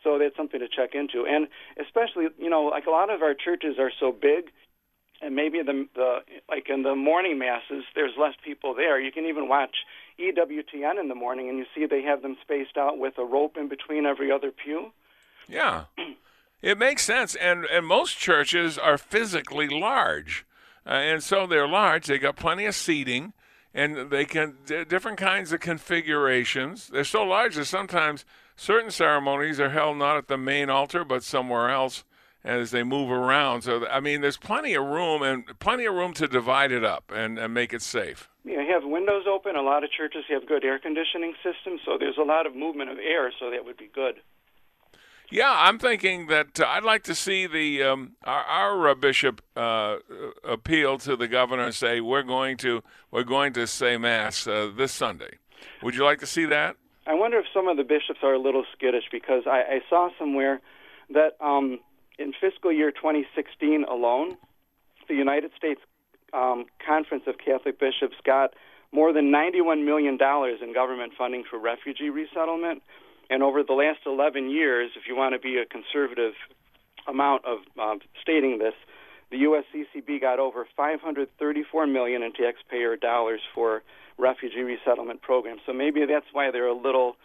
So 0.04 0.18
that's 0.18 0.36
something 0.36 0.60
to 0.60 0.68
check 0.68 0.96
into. 0.96 1.26
And 1.28 1.48
especially, 1.80 2.28
you 2.40 2.50
know, 2.50 2.64
like 2.64 2.86
a 2.88 2.90
lot 2.90 3.10
of 3.10 3.22
our 3.22 3.34
churches 3.34 3.76
are 3.78 3.92
so 4.00 4.12
big 4.12 4.52
and 5.22 5.36
maybe 5.36 5.62
the, 5.62 5.88
the 5.96 6.20
like 6.50 6.70
in 6.70 6.84
the 6.84 6.96
morning 6.96 7.38
masses, 7.38 7.84
there's 7.96 8.14
less 8.20 8.34
people 8.44 8.74
there. 8.74 9.00
You 9.00 9.12
can 9.12 9.26
even 9.26 9.48
watch 9.48 9.76
EWTN 10.20 11.00
in 11.00 11.08
the 11.08 11.16
morning, 11.16 11.50
and 11.50 11.58
you 11.58 11.66
see 11.76 11.86
they 11.86 12.02
have 12.04 12.22
them 12.22 12.38
spaced 12.42 12.78
out 12.78 12.98
with 12.98 13.18
a 13.18 13.24
rope 13.24 13.58
in 13.58 13.68
between 13.68 14.06
every 14.06 14.32
other 14.32 14.52
pew. 14.52 14.92
Yeah, 15.48 15.86
it 16.62 16.78
makes 16.78 17.04
sense, 17.04 17.36
and 17.36 17.66
and 17.66 17.86
most 17.86 18.18
churches 18.18 18.78
are 18.78 18.98
physically 18.98 19.68
large, 19.68 20.46
uh, 20.86 20.90
and 20.90 21.24
so 21.24 21.46
they're 21.46 21.68
large. 21.68 22.08
They 22.08 22.18
got 22.18 22.36
plenty 22.36 22.66
of 22.66 22.76
seating, 22.76 23.34
and 23.74 24.10
they 24.10 24.26
can 24.26 24.56
different 24.88 25.18
kinds 25.18 25.52
of 25.52 25.60
configurations. 25.60 26.88
They're 26.88 27.04
so 27.04 27.24
large 27.24 27.56
that 27.56 27.66
sometimes 27.66 28.26
certain 28.56 28.92
ceremonies 28.92 29.60
are 29.60 29.70
held 29.70 29.98
not 29.98 30.18
at 30.18 30.28
the 30.28 30.38
main 30.38 30.70
altar 30.70 31.04
but 31.04 31.24
somewhere 31.24 31.70
else 31.70 32.04
as 32.44 32.72
they 32.72 32.84
move 32.84 33.12
around. 33.12 33.62
So 33.64 33.88
I 33.88 34.00
mean, 34.00 34.22
there's 34.22 34.38
plenty 34.38 34.74
of 34.74 34.86
room 34.86 35.22
and 35.22 35.46
plenty 35.60 35.86
of 35.86 35.94
room 35.94 36.14
to 36.14 36.28
divide 36.28 36.72
it 36.72 36.84
up 36.84 37.12
and, 37.14 37.38
and 37.38 37.54
make 37.54 37.74
it 37.74 37.82
safe. 37.82 38.30
Yeah, 38.44 38.62
you 38.62 38.74
have 38.74 38.84
windows 38.84 39.26
open. 39.30 39.56
A 39.56 39.62
lot 39.62 39.84
of 39.84 39.92
churches 39.92 40.24
have 40.30 40.48
good 40.48 40.64
air 40.64 40.80
conditioning 40.80 41.36
systems, 41.44 41.82
so 41.86 41.98
there's 42.00 42.18
a 42.18 42.24
lot 42.24 42.46
of 42.46 42.56
movement 42.56 42.90
of 42.90 42.98
air, 42.98 43.32
so 43.40 43.52
that 43.52 43.66
would 43.66 43.78
be 43.78 43.90
good. 43.94 44.22
Yeah, 45.30 45.54
I'm 45.56 45.80
thinking 45.80 46.28
that 46.28 46.60
uh, 46.60 46.66
I'd 46.68 46.84
like 46.84 47.04
to 47.04 47.16
see 47.16 47.48
the 47.48 47.84
um, 47.84 48.18
our, 48.26 48.44
our 48.44 48.90
uh, 48.90 48.96
bishop 48.96 49.42
uh, 49.56 49.98
appeal 50.44 50.98
to 51.00 51.16
the 51.16 51.30
governor 51.30 51.64
and 51.64 51.74
say 51.74 52.02
we're 52.02 52.24
going 52.24 52.58
to 52.58 52.84
we're 53.12 53.24
going 53.24 53.54
to 53.54 53.66
say 53.66 53.98
mass 53.98 54.46
uh, 54.46 54.70
this 54.76 54.92
Sunday. 54.92 55.38
Would 55.84 55.96
you 55.96 56.04
like 56.04 56.20
to 56.20 56.26
see 56.26 56.46
that? 56.46 56.76
I 57.08 57.14
wonder 57.14 57.40
if 57.40 57.46
some 57.54 57.70
of 57.70 57.78
the 57.78 57.84
bishops 57.84 58.20
are 58.24 58.34
a 58.34 58.40
little 58.40 58.66
skittish 58.76 59.06
because 59.10 59.44
I, 59.48 59.62
I 59.62 59.80
saw 59.90 60.10
somewhere 60.20 60.60
that 61.12 61.38
um, 61.40 61.80
fiscal 62.62 62.72
year 62.72 62.92
2016 62.92 63.86
alone, 63.90 64.38
the 65.08 65.16
United 65.16 65.50
States 65.58 65.82
um, 66.32 66.66
Conference 66.86 67.24
of 67.26 67.36
Catholic 67.44 67.80
Bishops 67.80 68.16
got 68.24 68.54
more 68.92 69.12
than 69.14 69.32
$91 69.32 69.84
million 69.84 70.20
in 70.62 70.74
government 70.74 71.14
funding 71.18 71.44
for 71.50 71.58
refugee 71.58 72.10
resettlement. 72.10 72.84
And 73.32 73.42
over 73.42 73.64
the 73.64 73.74
last 73.74 74.02
11 74.06 74.52
years, 74.52 74.92
if 74.96 75.08
you 75.08 75.16
want 75.16 75.34
to 75.34 75.40
be 75.40 75.58
a 75.58 75.66
conservative 75.66 76.34
amount 77.08 77.46
of 77.46 77.60
uh, 77.82 77.96
stating 78.22 78.60
this, 78.60 78.76
the 79.32 79.38
USCCB 79.38 80.22
got 80.22 80.38
over 80.38 80.68
534 80.78 81.88
million 81.88 82.22
in 82.22 82.32
taxpayer 82.32 82.96
dollars 82.96 83.42
for 83.56 83.82
refugee 84.20 84.62
resettlement 84.62 85.24
programs. 85.24 85.62
So 85.66 85.74
maybe 85.74 86.06
that's 86.06 86.28
why 86.32 86.52
they're 86.52 86.68
a 86.68 86.78
little 86.78 87.16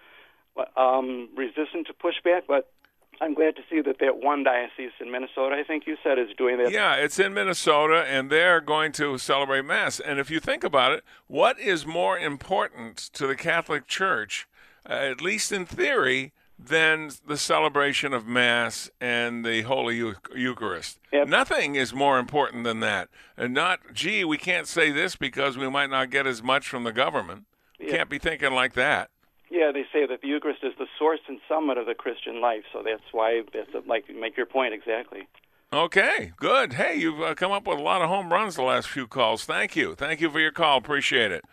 um, 0.79 1.29
resistant 1.37 1.89
to 1.89 1.93
pushback. 1.93 2.43
But 2.49 2.71
I'm 3.21 3.35
glad 3.35 3.57
to 3.57 3.63
see 3.71 3.81
that 3.81 3.99
that 4.01 4.19
one 4.19 4.45
diocese 4.45 4.93
in 5.01 5.11
Minnesota, 5.11 5.57
I 5.57 5.65
think 5.65 5.87
you 5.87 5.97
said, 6.03 6.19
is 6.19 6.29
doing 6.37 6.59
that. 6.59 6.71
Yeah, 6.71 6.95
it's 6.95 7.19
in 7.19 7.35
Minnesota, 7.35 8.05
and 8.09 8.31
they're 8.31 8.61
going 8.61 8.93
to 8.93 9.19
celebrate 9.19 9.65
Mass. 9.65 10.01
And 10.01 10.19
if 10.19 10.31
you 10.31 10.41
think 10.41 10.65
about 10.65 10.93
it, 10.93 11.05
what 11.27 11.59
is 11.59 11.87
more 11.87 12.19
important 12.19 12.97
to 13.15 13.27
the 13.27 13.37
Catholic 13.37 13.87
Church, 13.87 14.47
uh, 14.89 14.93
at 14.93 15.21
least 15.21 15.53
in 15.53 15.67
theory, 15.67 16.33
than 16.59 17.11
the 17.27 17.37
celebration 17.37 18.15
of 18.15 18.27
Mass 18.27 18.91
and 19.01 19.45
the 19.45 19.63
Holy 19.63 19.97
Eucharist? 20.35 20.99
Yep. 21.13 21.29
Nothing 21.29 21.75
is 21.75 21.93
more 21.93 22.19
important 22.19 22.65
than 22.65 22.81
that. 22.81 23.09
And 23.37 23.53
not, 23.53 23.81
gee, 23.93 24.25
we 24.25 24.39
can't 24.39 24.67
say 24.67 24.91
this 24.91 25.17
because 25.17 25.59
we 25.59 25.69
might 25.69 25.91
not 25.91 26.11
get 26.11 26.27
as 26.27 26.43
much 26.43 26.69
from 26.69 26.85
the 26.85 26.93
government. 26.93 27.45
Yep. 27.79 27.91
Can't 27.91 28.09
be 28.11 28.19
thinking 28.19 28.53
like 28.53 28.73
that. 28.75 29.11
Yeah, 29.51 29.71
they 29.73 29.85
say 29.93 30.07
that 30.07 30.23
the 30.23 30.29
Eucharist 30.29 30.65
is 30.65 30.73
the 30.79 30.87
source 30.99 31.21
and 31.29 31.39
summit 31.49 31.79
of 31.79 31.87
the 31.87 31.95
Christian 31.95 32.41
life, 32.41 32.65
so 32.73 32.83
that's 32.85 33.03
why 33.13 33.43
that's 33.53 33.71
like 33.87 34.05
make 34.15 34.37
your 34.37 34.47
point 34.47 34.75
exactly. 34.75 35.29
Okay, 35.73 36.33
good. 36.37 36.75
Hey, 36.75 36.97
you've 36.97 37.21
uh, 37.21 37.35
come 37.35 37.53
up 37.53 37.67
with 37.67 37.79
a 37.79 37.83
lot 37.83 38.03
of 38.03 38.09
home 38.09 38.33
runs 38.33 38.57
the 38.57 38.63
last 38.63 38.89
few 38.89 39.07
calls. 39.07 39.45
Thank 39.45 39.77
you, 39.77 39.95
thank 39.95 40.21
you 40.21 40.31
for 40.31 40.41
your 40.41 40.53
call. 40.53 40.79
Appreciate 40.79 41.33
it. 41.33 41.45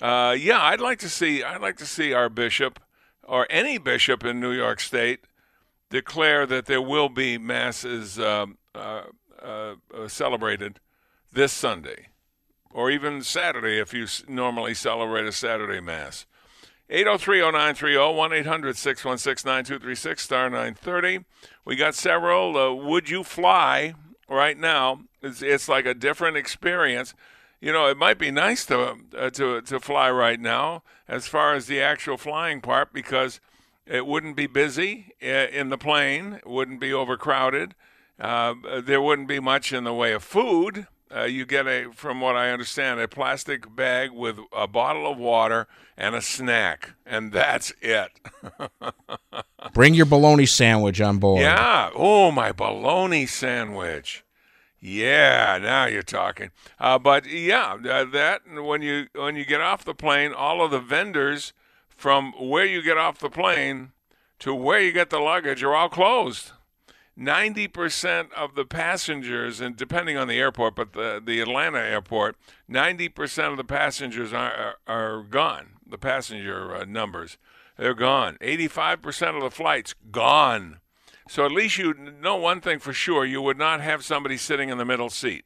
Uh, 0.00 0.36
yeah, 0.38 0.62
I'd 0.62 0.80
like 0.80 0.98
to 1.00 1.08
see 1.08 1.42
I'd 1.42 1.60
like 1.60 1.76
to 1.78 1.86
see 1.86 2.12
our 2.12 2.28
bishop 2.28 2.80
or 3.24 3.46
any 3.50 3.78
bishop 3.78 4.24
in 4.24 4.40
New 4.40 4.52
York 4.52 4.80
State 4.80 5.20
declare 5.88 6.46
that 6.46 6.66
there 6.66 6.82
will 6.82 7.08
be 7.08 7.36
masses 7.36 8.18
um, 8.18 8.58
uh, 8.74 9.02
uh, 9.42 9.74
uh 9.92 10.08
celebrated 10.08 10.78
this 11.32 11.52
Sunday, 11.52 12.08
or 12.72 12.90
even 12.90 13.22
Saturday 13.22 13.78
if 13.78 13.92
you 13.92 14.06
normally 14.28 14.74
celebrate 14.74 15.26
a 15.26 15.32
Saturday 15.32 15.80
mass. 15.80 16.26
803-0930, 16.90 18.44
1-800-616-9236, 18.44 20.18
star 20.18 20.50
930. 20.50 21.24
We 21.64 21.76
got 21.76 21.94
several. 21.94 22.56
Uh, 22.56 22.72
would 22.72 23.08
you 23.08 23.22
fly 23.22 23.94
right 24.28 24.58
now? 24.58 25.02
It's, 25.22 25.40
it's 25.40 25.68
like 25.68 25.86
a 25.86 25.94
different 25.94 26.36
experience. 26.36 27.14
You 27.60 27.72
know, 27.72 27.86
it 27.86 27.96
might 27.96 28.18
be 28.18 28.32
nice 28.32 28.66
to, 28.66 28.96
uh, 29.16 29.30
to, 29.30 29.60
to 29.60 29.78
fly 29.78 30.10
right 30.10 30.40
now 30.40 30.82
as 31.06 31.28
far 31.28 31.54
as 31.54 31.66
the 31.66 31.80
actual 31.80 32.16
flying 32.16 32.60
part 32.60 32.92
because 32.92 33.38
it 33.86 34.04
wouldn't 34.04 34.34
be 34.34 34.48
busy 34.48 35.12
uh, 35.22 35.26
in 35.26 35.68
the 35.68 35.78
plane. 35.78 36.34
It 36.34 36.46
wouldn't 36.48 36.80
be 36.80 36.92
overcrowded. 36.92 37.76
Uh, 38.18 38.54
there 38.82 39.00
wouldn't 39.00 39.28
be 39.28 39.38
much 39.38 39.72
in 39.72 39.84
the 39.84 39.94
way 39.94 40.12
of 40.12 40.24
food. 40.24 40.88
Uh, 41.14 41.24
you 41.24 41.44
get 41.44 41.66
a, 41.66 41.90
from 41.92 42.20
what 42.20 42.36
I 42.36 42.50
understand, 42.50 43.00
a 43.00 43.08
plastic 43.08 43.74
bag 43.74 44.12
with 44.12 44.38
a 44.52 44.68
bottle 44.68 45.10
of 45.10 45.18
water 45.18 45.66
and 45.96 46.14
a 46.14 46.22
snack, 46.22 46.92
and 47.04 47.32
that's 47.32 47.72
it. 47.80 48.10
Bring 49.74 49.94
your 49.94 50.06
bologna 50.06 50.46
sandwich 50.46 51.00
on 51.00 51.18
board. 51.18 51.42
Yeah. 51.42 51.90
Oh, 51.94 52.30
my 52.30 52.52
bologna 52.52 53.26
sandwich. 53.26 54.24
Yeah, 54.80 55.58
now 55.60 55.84
you're 55.84 56.02
talking. 56.02 56.52
Uh, 56.78 56.98
but 56.98 57.26
yeah, 57.26 57.76
uh, 57.86 58.04
that 58.06 58.42
when 58.48 58.80
you 58.80 59.08
when 59.14 59.36
you 59.36 59.44
get 59.44 59.60
off 59.60 59.84
the 59.84 59.94
plane, 59.94 60.32
all 60.32 60.64
of 60.64 60.70
the 60.70 60.80
vendors 60.80 61.52
from 61.88 62.32
where 62.40 62.64
you 62.64 62.82
get 62.82 62.96
off 62.96 63.18
the 63.18 63.28
plane 63.28 63.92
to 64.38 64.54
where 64.54 64.80
you 64.80 64.90
get 64.90 65.10
the 65.10 65.18
luggage 65.18 65.62
are 65.62 65.74
all 65.74 65.90
closed. 65.90 66.52
90% 67.20 68.32
of 68.32 68.54
the 68.54 68.64
passengers, 68.64 69.60
and 69.60 69.76
depending 69.76 70.16
on 70.16 70.26
the 70.26 70.38
airport, 70.38 70.74
but 70.74 70.94
the, 70.94 71.22
the 71.24 71.40
Atlanta 71.40 71.78
airport, 71.78 72.36
90% 72.70 73.50
of 73.50 73.56
the 73.58 73.64
passengers 73.64 74.32
are, 74.32 74.76
are, 74.86 75.18
are 75.18 75.22
gone. 75.24 75.72
The 75.86 75.98
passenger 75.98 76.74
uh, 76.74 76.84
numbers, 76.84 77.36
they're 77.76 77.94
gone. 77.94 78.38
85% 78.40 79.36
of 79.36 79.42
the 79.42 79.50
flights, 79.50 79.94
gone. 80.10 80.80
So 81.28 81.44
at 81.44 81.52
least 81.52 81.78
you 81.78 81.94
know 81.94 82.36
one 82.36 82.60
thing 82.60 82.78
for 82.78 82.92
sure 82.92 83.24
you 83.24 83.42
would 83.42 83.58
not 83.58 83.80
have 83.80 84.04
somebody 84.04 84.36
sitting 84.36 84.70
in 84.70 84.78
the 84.78 84.84
middle 84.84 85.10
seat. 85.10 85.44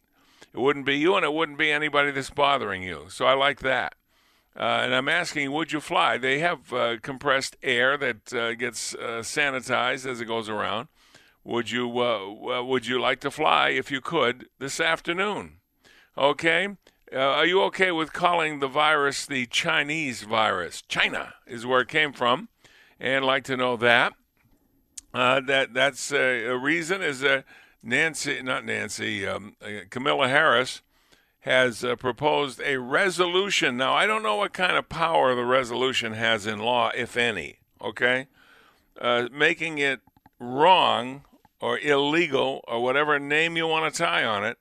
It 0.52 0.60
wouldn't 0.60 0.86
be 0.86 0.96
you, 0.96 1.16
and 1.16 1.24
it 1.24 1.32
wouldn't 1.32 1.58
be 1.58 1.72
anybody 1.72 2.12
that's 2.12 2.30
bothering 2.30 2.82
you. 2.82 3.06
So 3.08 3.26
I 3.26 3.34
like 3.34 3.60
that. 3.60 3.94
Uh, 4.56 4.82
and 4.84 4.94
I'm 4.94 5.08
asking, 5.08 5.50
would 5.50 5.72
you 5.72 5.80
fly? 5.80 6.16
They 6.16 6.38
have 6.38 6.72
uh, 6.72 6.98
compressed 7.02 7.56
air 7.62 7.96
that 7.98 8.32
uh, 8.32 8.54
gets 8.54 8.94
uh, 8.94 9.22
sanitized 9.22 10.06
as 10.06 10.20
it 10.20 10.26
goes 10.26 10.48
around. 10.48 10.86
Would 11.44 11.70
you 11.70 12.00
uh, 12.00 12.62
would 12.62 12.86
you 12.86 13.00
like 13.00 13.20
to 13.20 13.30
fly 13.30 13.68
if 13.68 13.90
you 13.90 14.00
could 14.00 14.48
this 14.58 14.80
afternoon? 14.80 15.58
Okay. 16.16 16.68
Uh, 17.12 17.18
are 17.18 17.46
you 17.46 17.62
okay 17.64 17.92
with 17.92 18.12
calling 18.12 18.58
the 18.58 18.66
virus 18.68 19.26
the 19.26 19.46
Chinese 19.46 20.22
virus? 20.22 20.82
China 20.82 21.34
is 21.46 21.66
where 21.66 21.82
it 21.82 21.88
came 21.88 22.12
from, 22.12 22.48
and 22.98 23.24
like 23.24 23.44
to 23.44 23.56
know 23.56 23.76
that. 23.76 24.14
Uh, 25.12 25.40
that 25.40 25.74
that's 25.74 26.12
a 26.12 26.56
reason 26.56 27.02
is 27.02 27.20
that 27.20 27.44
Nancy, 27.82 28.40
not 28.42 28.64
Nancy, 28.64 29.26
um, 29.26 29.54
uh, 29.62 29.84
Kamala 29.90 30.28
Harris 30.28 30.80
has 31.40 31.84
uh, 31.84 31.94
proposed 31.94 32.60
a 32.64 32.78
resolution. 32.78 33.76
Now, 33.76 33.92
I 33.92 34.06
don't 34.06 34.22
know 34.22 34.36
what 34.36 34.54
kind 34.54 34.78
of 34.78 34.88
power 34.88 35.34
the 35.34 35.44
resolution 35.44 36.14
has 36.14 36.46
in 36.46 36.58
law, 36.58 36.90
if 36.96 37.18
any, 37.18 37.58
okay? 37.82 38.28
Uh, 38.98 39.28
making 39.30 39.76
it 39.76 40.00
wrong 40.40 41.24
or 41.60 41.78
illegal 41.78 42.62
or 42.68 42.82
whatever 42.82 43.18
name 43.18 43.56
you 43.56 43.66
want 43.66 43.92
to 43.92 43.98
tie 44.02 44.24
on 44.24 44.44
it 44.44 44.58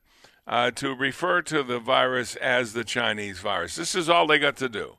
uh, 0.47 0.71
to 0.71 0.93
refer 0.93 1.41
to 1.41 1.63
the 1.63 1.79
virus 1.79 2.35
as 2.38 2.73
the 2.73 2.83
Chinese 2.83 3.39
virus. 3.39 3.75
This 3.75 3.95
is 3.95 4.09
all 4.09 4.27
they 4.27 4.39
got 4.39 4.57
to 4.57 4.69
do. 4.69 4.97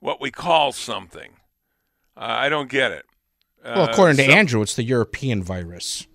What 0.00 0.20
we 0.20 0.30
call 0.30 0.72
something. 0.72 1.32
Uh, 2.16 2.20
I 2.20 2.48
don't 2.48 2.70
get 2.70 2.92
it. 2.92 3.06
well, 3.64 3.88
according 3.88 4.16
to 4.18 4.24
Andrew, 4.24 4.62
it's 4.62 4.74
the 4.74 4.84
European 4.84 5.42
virus. 5.42 6.06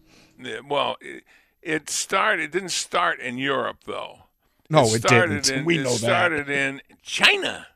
Well, 0.67 0.97
it, 1.01 1.23
it 1.61 1.89
started. 1.89 2.43
It 2.43 2.51
didn't 2.51 2.69
start 2.69 3.19
in 3.19 3.37
Europe, 3.37 3.79
though. 3.85 4.23
No, 4.69 4.85
it, 4.85 4.95
it 4.95 5.07
didn't. 5.07 5.49
In, 5.49 5.65
we 5.65 5.77
know 5.77 5.91
it 5.91 5.97
started 5.97 6.49
in 6.49 6.81
China. 7.01 7.67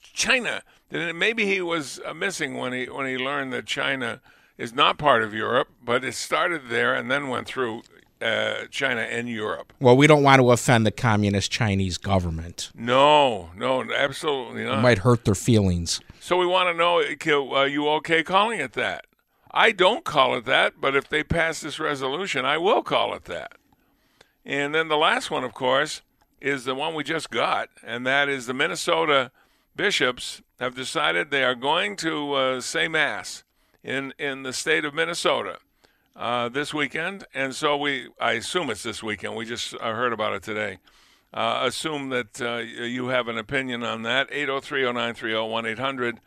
China. 0.00 0.62
Maybe 0.90 1.46
he 1.46 1.60
was 1.60 2.00
uh, 2.04 2.12
missing 2.12 2.56
when 2.56 2.72
he 2.72 2.86
when 2.86 3.06
he 3.06 3.16
learned 3.16 3.52
that 3.52 3.66
China 3.66 4.20
is 4.60 4.74
not 4.74 4.98
part 4.98 5.22
of 5.22 5.32
Europe, 5.32 5.68
but 5.82 6.04
it 6.04 6.14
started 6.14 6.68
there 6.68 6.94
and 6.94 7.10
then 7.10 7.28
went 7.28 7.46
through 7.46 7.82
uh, 8.20 8.66
China 8.70 9.00
and 9.00 9.26
Europe. 9.26 9.72
Well, 9.80 9.96
we 9.96 10.06
don't 10.06 10.22
want 10.22 10.42
to 10.42 10.50
offend 10.50 10.84
the 10.84 10.90
communist 10.90 11.50
Chinese 11.50 11.96
government. 11.96 12.70
No, 12.74 13.48
no, 13.56 13.90
absolutely 13.90 14.64
not. 14.64 14.78
It 14.78 14.82
might 14.82 14.98
hurt 14.98 15.24
their 15.24 15.34
feelings. 15.34 16.02
So 16.20 16.36
we 16.36 16.44
want 16.44 16.68
to 16.68 16.74
know: 16.74 16.98
Are 17.54 17.66
you 17.66 17.88
okay 17.88 18.22
calling 18.22 18.60
it 18.60 18.74
that? 18.74 19.06
I 19.50 19.72
don't 19.72 20.04
call 20.04 20.36
it 20.36 20.44
that, 20.44 20.74
but 20.78 20.94
if 20.94 21.08
they 21.08 21.24
pass 21.24 21.62
this 21.62 21.80
resolution, 21.80 22.44
I 22.44 22.58
will 22.58 22.82
call 22.82 23.14
it 23.14 23.24
that. 23.24 23.52
And 24.44 24.74
then 24.74 24.88
the 24.88 24.98
last 24.98 25.30
one, 25.30 25.42
of 25.42 25.54
course, 25.54 26.02
is 26.40 26.66
the 26.66 26.74
one 26.74 26.94
we 26.94 27.02
just 27.02 27.30
got, 27.30 27.70
and 27.82 28.06
that 28.06 28.28
is 28.28 28.46
the 28.46 28.54
Minnesota 28.54 29.32
bishops 29.74 30.42
have 30.60 30.74
decided 30.74 31.30
they 31.30 31.44
are 31.44 31.54
going 31.54 31.96
to 31.96 32.34
uh, 32.34 32.60
say 32.60 32.86
mass 32.86 33.42
in 33.82 34.12
in 34.18 34.42
the 34.42 34.52
state 34.52 34.84
of 34.84 34.94
Minnesota 34.94 35.58
uh, 36.16 36.48
this 36.48 36.74
weekend, 36.74 37.26
and 37.34 37.54
so 37.54 37.76
we 37.76 38.08
I 38.20 38.32
assume 38.32 38.70
it's 38.70 38.82
this 38.82 39.02
weekend. 39.02 39.36
We 39.36 39.44
just 39.44 39.74
uh, 39.74 39.94
heard 39.94 40.12
about 40.12 40.34
it 40.34 40.42
today. 40.42 40.78
Uh, 41.32 41.62
assume 41.64 42.08
that 42.08 42.40
uh, 42.40 42.56
you 42.56 43.08
have 43.08 43.28
an 43.28 43.38
opinion 43.38 43.84
on 43.84 44.02
that. 44.02 44.28
803 44.32 44.82
0930 44.82 45.48
1 45.48 45.66
800 45.66 46.20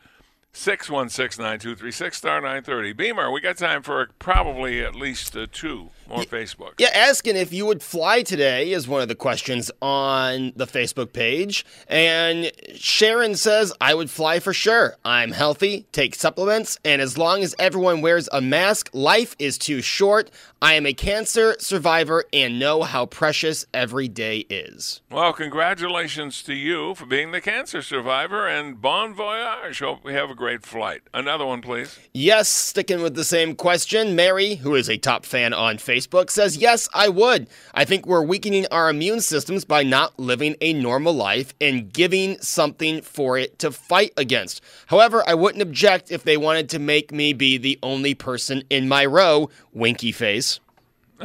616 0.56 1.44
9236 1.44 2.16
star 2.16 2.40
930. 2.40 2.94
Beamer, 2.94 3.32
we 3.32 3.42
got 3.42 3.58
time 3.58 3.82
for 3.82 4.10
probably 4.20 4.82
at 4.82 4.94
least 4.94 5.36
uh, 5.36 5.48
two 5.52 5.90
more 6.08 6.20
yeah, 6.20 6.26
Facebook. 6.26 6.74
Yeah, 6.78 6.90
asking 6.94 7.38
if 7.38 7.52
you 7.52 7.66
would 7.66 7.82
fly 7.82 8.22
today 8.22 8.72
is 8.72 8.88
one 8.88 9.02
of 9.02 9.08
the 9.08 9.16
questions 9.16 9.72
on 9.82 10.54
the 10.56 10.68
Facebook 10.68 11.12
page. 11.12 11.66
And 11.88 12.52
Sharon 12.76 13.36
says, 13.36 13.74
I 13.82 13.96
would 13.96 14.12
fly 14.12 14.40
for 14.40 14.54
sure. 14.54 14.96
I'm 15.04 15.32
healthy, 15.32 15.88
take 15.92 16.14
supplements, 16.14 16.80
and 16.86 17.02
as 17.02 17.18
long 17.18 17.42
as 17.42 17.56
everyone 17.58 18.02
wears 18.02 18.30
a 18.32 18.40
mask, 18.40 18.92
life 18.94 19.36
is 19.40 19.58
too 19.58 19.82
short. 19.82 20.30
I 20.62 20.76
am 20.76 20.86
a 20.86 20.94
cancer 20.94 21.56
survivor 21.60 22.26
and 22.32 22.60
know 22.60 22.84
how 22.84 23.08
precious 23.08 23.66
every 23.74 24.08
day 24.08 24.46
is. 24.50 25.02
Well, 25.12 25.34
congratulations 25.34 26.44
to 26.44 26.54
you 26.54 26.96
for 26.96 27.06
being 27.06 27.32
the 27.32 27.42
cancer 27.42 27.82
survivor 27.82 28.48
and 28.48 28.80
bon 28.80 29.14
voyage. 29.14 29.80
Hope 29.80 30.04
we 30.04 30.14
have 30.14 30.30
a 30.30 30.36
great 30.44 30.66
flight. 30.66 31.02
Another 31.14 31.46
one, 31.46 31.62
please. 31.62 31.98
Yes, 32.14 32.50
sticking 32.50 33.02
with 33.02 33.16
the 33.16 33.24
same 33.24 33.56
question. 33.56 34.14
Mary, 34.14 34.56
who 34.56 34.76
is 34.76 34.90
a 34.90 34.98
top 34.98 35.26
fan 35.26 35.54
on 35.54 35.78
Facebook, 35.78 36.30
says, 36.30 36.58
Yes, 36.58 36.90
I 36.94 37.08
would. 37.08 37.48
I 37.74 37.86
think 37.86 38.06
we're 38.06 38.26
weakening 38.26 38.68
our 38.70 38.90
immune 38.90 39.22
systems 39.22 39.64
by 39.64 39.84
not 39.84 40.20
living 40.20 40.58
a 40.60 40.74
normal 40.74 41.14
life 41.14 41.54
and 41.62 41.94
giving 41.94 42.38
something 42.42 43.02
for 43.02 43.38
it 43.38 43.58
to 43.60 43.72
fight 43.72 44.12
against. 44.18 44.62
However, 44.88 45.24
I 45.26 45.34
wouldn't 45.34 45.62
object 45.62 46.12
if 46.12 46.24
they 46.24 46.36
wanted 46.36 46.68
to 46.72 46.80
make 46.80 47.14
me 47.14 47.32
be 47.32 47.58
the 47.58 47.80
only 47.82 48.14
person 48.14 48.66
in 48.70 48.90
my 48.90 49.06
row. 49.06 49.50
Winky 49.72 50.12
face. 50.12 50.60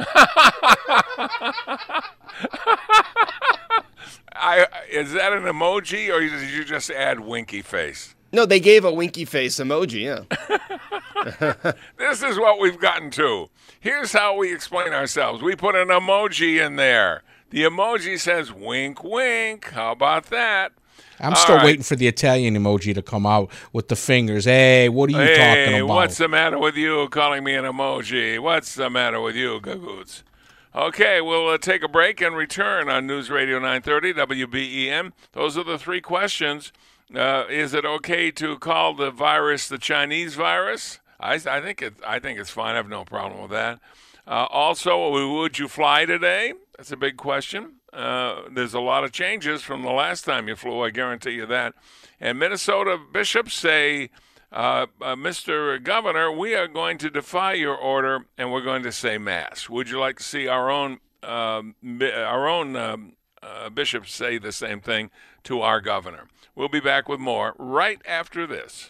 I, 4.41 4.65
is 4.89 5.11
that 5.11 5.33
an 5.33 5.43
emoji 5.43 6.09
or 6.09 6.21
did 6.21 6.49
you 6.51 6.63
just 6.63 6.89
add 6.89 7.19
winky 7.19 7.61
face? 7.61 8.15
No, 8.31 8.45
they 8.45 8.59
gave 8.59 8.85
a 8.85 8.91
winky 8.91 9.25
face 9.25 9.57
emoji, 9.57 10.03
yeah. 10.03 11.63
this 11.97 12.21
is 12.21 12.37
what 12.37 12.59
we've 12.59 12.79
gotten 12.79 13.09
to. 13.11 13.49
Here's 13.79 14.11
how 14.11 14.35
we 14.35 14.53
explain 14.53 14.93
ourselves 14.93 15.41
we 15.41 15.55
put 15.55 15.75
an 15.75 15.87
emoji 15.87 16.63
in 16.63 16.75
there. 16.75 17.23
The 17.49 17.63
emoji 17.63 18.19
says 18.19 18.53
wink, 18.53 19.03
wink. 19.03 19.71
How 19.71 19.91
about 19.91 20.25
that? 20.25 20.71
I'm 21.19 21.35
still 21.35 21.55
right. 21.55 21.65
waiting 21.65 21.83
for 21.83 21.95
the 21.95 22.07
Italian 22.07 22.55
emoji 22.55 22.93
to 22.93 23.01
come 23.01 23.25
out 23.25 23.51
with 23.73 23.89
the 23.89 23.95
fingers. 23.95 24.45
Hey, 24.45 24.87
what 24.87 25.09
are 25.09 25.13
you 25.13 25.19
hey, 25.19 25.65
talking 25.65 25.81
about? 25.81 25.95
What's 25.95 26.17
the 26.17 26.27
matter 26.27 26.57
with 26.57 26.75
you 26.75 27.09
calling 27.09 27.43
me 27.43 27.55
an 27.55 27.65
emoji? 27.65 28.39
What's 28.39 28.75
the 28.75 28.89
matter 28.89 29.19
with 29.19 29.35
you, 29.35 29.59
Gagoots? 29.59 30.23
Okay, 30.75 31.19
we'll 31.19 31.47
uh, 31.47 31.57
take 31.57 31.81
a 31.81 31.87
break 31.87 32.21
and 32.21 32.35
return 32.35 32.89
on 32.89 33.07
News 33.07 33.31
Radio 33.31 33.57
930 33.57 34.13
WBEN. 34.13 35.13
Those 35.31 35.57
are 35.57 35.63
the 35.63 35.79
three 35.79 35.99
questions. 35.99 36.71
Uh, 37.13 37.45
is 37.49 37.73
it 37.73 37.85
okay 37.85 38.29
to 38.29 38.55
call 38.59 38.93
the 38.93 39.09
virus 39.09 39.67
the 39.67 39.79
Chinese 39.79 40.35
virus? 40.35 40.99
I, 41.19 41.33
I 41.33 41.59
think 41.59 41.81
it. 41.81 41.95
I 42.05 42.19
think 42.19 42.37
it's 42.37 42.51
fine. 42.51 42.73
I 42.73 42.77
have 42.77 42.87
no 42.87 43.03
problem 43.03 43.41
with 43.41 43.49
that. 43.49 43.79
Uh, 44.27 44.45
also, 44.51 45.09
would 45.39 45.57
you 45.57 45.67
fly 45.67 46.05
today? 46.05 46.53
That's 46.77 46.91
a 46.91 46.97
big 46.97 47.17
question. 47.17 47.77
Uh, 47.91 48.43
there's 48.51 48.75
a 48.75 48.79
lot 48.79 49.03
of 49.03 49.11
changes 49.11 49.63
from 49.63 49.81
the 49.81 49.91
last 49.91 50.23
time 50.23 50.47
you 50.47 50.55
flew, 50.55 50.83
I 50.83 50.91
guarantee 50.91 51.31
you 51.31 51.47
that. 51.47 51.73
And 52.19 52.37
Minnesota 52.37 52.99
bishops 53.11 53.55
say, 53.55 54.11
uh, 54.51 54.87
uh, 55.01 55.15
Mr. 55.15 55.81
Governor, 55.81 56.31
we 56.31 56.55
are 56.55 56.67
going 56.67 56.97
to 56.99 57.09
defy 57.09 57.53
your 57.53 57.75
order 57.75 58.25
and 58.37 58.51
we're 58.51 58.63
going 58.63 58.83
to 58.83 58.91
say 58.91 59.17
mass. 59.17 59.69
Would 59.69 59.89
you 59.89 59.99
like 59.99 60.17
to 60.17 60.23
see 60.23 60.47
our 60.47 60.69
own 60.71 60.99
um, 61.21 61.75
our 62.01 62.47
own 62.47 62.75
um, 62.75 63.13
uh, 63.43 63.69
say 64.05 64.37
the 64.37 64.51
same 64.51 64.81
thing 64.81 65.11
to 65.43 65.61
our 65.61 65.81
governor? 65.81 66.27
We'll 66.55 66.69
be 66.69 66.79
back 66.79 67.07
with 67.07 67.19
more 67.19 67.55
right 67.57 68.01
after 68.05 68.47
this. 68.47 68.89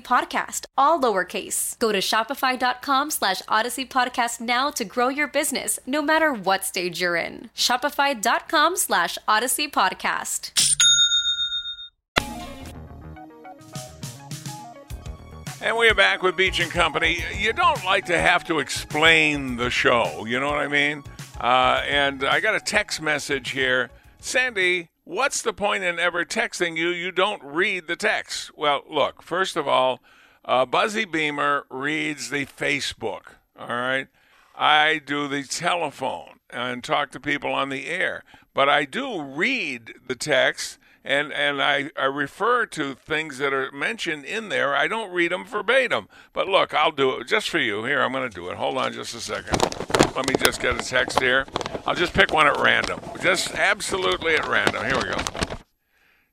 podcast, 0.00 0.66
all 0.76 1.00
lowercase. 1.00 1.78
Go 1.78 1.92
to 1.92 1.98
shopify.com 1.98 3.10
slash 3.10 3.42
odyssey 3.48 3.84
podcast 3.84 4.40
now 4.40 4.70
to 4.70 4.84
grow 4.84 5.08
your 5.08 5.28
business, 5.28 5.78
no 5.86 6.02
matter 6.02 6.32
what 6.32 6.64
stage 6.64 7.00
you're 7.00 7.16
in. 7.16 7.50
Shopify.com 7.54 8.76
slash 8.76 9.18
odyssey 9.26 9.68
podcast. 9.68 10.52
And 15.60 15.76
we 15.76 15.88
are 15.88 15.94
back 15.94 16.22
with 16.22 16.36
Beach 16.36 16.60
and 16.60 16.70
Company. 16.70 17.18
You 17.36 17.52
don't 17.52 17.84
like 17.84 18.06
to 18.06 18.16
have 18.16 18.44
to 18.44 18.60
explain 18.60 19.56
the 19.56 19.70
show, 19.70 20.24
you 20.24 20.38
know 20.38 20.46
what 20.48 20.58
I 20.58 20.68
mean? 20.68 21.02
Uh, 21.40 21.82
and 21.88 22.22
I 22.24 22.38
got 22.38 22.54
a 22.54 22.60
text 22.60 23.02
message 23.02 23.50
here. 23.50 23.90
Sandy, 24.20 24.88
what's 25.08 25.40
the 25.40 25.54
point 25.54 25.82
in 25.82 25.98
ever 25.98 26.24
texting 26.24 26.76
you? 26.76 26.88
You 26.88 27.10
don't 27.10 27.42
read 27.42 27.86
the 27.86 27.96
text. 27.96 28.56
Well, 28.56 28.82
look, 28.88 29.22
first 29.22 29.56
of 29.56 29.66
all, 29.66 30.00
uh, 30.44 30.66
Buzzy 30.66 31.06
Beamer 31.06 31.64
reads 31.70 32.28
the 32.28 32.44
Facebook, 32.44 33.22
all 33.58 33.68
right? 33.68 34.08
I 34.54 35.00
do 35.04 35.26
the 35.26 35.44
telephone 35.44 36.40
and 36.50 36.84
talk 36.84 37.10
to 37.12 37.20
people 37.20 37.52
on 37.52 37.70
the 37.70 37.86
air, 37.86 38.22
but 38.52 38.68
I 38.68 38.84
do 38.84 39.22
read 39.22 39.94
the 40.06 40.14
text 40.14 40.78
and 41.04 41.32
and 41.32 41.62
I, 41.62 41.90
I 41.96 42.04
refer 42.04 42.66
to 42.66 42.94
things 42.94 43.38
that 43.38 43.54
are 43.54 43.72
mentioned 43.72 44.26
in 44.26 44.50
there. 44.50 44.74
I 44.74 44.88
don't 44.88 45.12
read 45.12 45.32
them 45.32 45.46
verbatim. 45.46 46.08
But 46.34 46.48
look, 46.48 46.74
I'll 46.74 46.90
do 46.90 47.18
it 47.18 47.28
just 47.28 47.48
for 47.48 47.58
you. 47.58 47.84
Here, 47.84 48.02
I'm 48.02 48.12
going 48.12 48.28
to 48.28 48.34
do 48.34 48.48
it. 48.48 48.56
Hold 48.56 48.76
on 48.76 48.92
just 48.92 49.14
a 49.14 49.20
second. 49.20 49.97
Let 50.18 50.28
me 50.28 50.34
just 50.44 50.60
get 50.60 50.74
a 50.74 50.84
text 50.84 51.20
here. 51.20 51.46
I'll 51.86 51.94
just 51.94 52.12
pick 52.12 52.32
one 52.32 52.48
at 52.48 52.58
random. 52.58 52.98
Just 53.22 53.54
absolutely 53.54 54.34
at 54.34 54.48
random. 54.48 54.84
Here 54.84 54.96
we 54.96 55.14
go. 55.14 55.22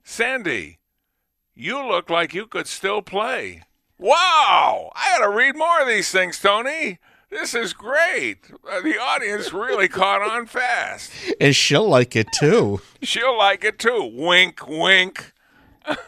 Sandy, 0.03 0.79
you 1.53 1.87
look 1.87 2.09
like 2.09 2.33
you 2.33 2.47
could 2.47 2.65
still 2.65 3.03
play. 3.03 3.61
Wow! 3.99 4.91
I 4.95 5.19
got 5.19 5.25
to 5.25 5.29
read 5.29 5.55
more 5.55 5.81
of 5.81 5.87
these 5.87 6.09
things, 6.09 6.39
Tony. 6.39 6.97
This 7.29 7.53
is 7.53 7.73
great. 7.73 8.49
Uh, 8.67 8.81
the 8.81 8.97
audience 8.97 9.53
really 9.53 9.87
caught 9.87 10.23
on 10.23 10.47
fast. 10.47 11.11
And 11.39 11.55
she'll 11.55 11.87
like 11.87 12.15
it 12.15 12.31
too. 12.31 12.81
She'll 13.03 13.37
like 13.37 13.63
it 13.63 13.77
too. 13.77 14.09
Wink, 14.15 14.67
wink. 14.67 15.31
All 15.85 16.01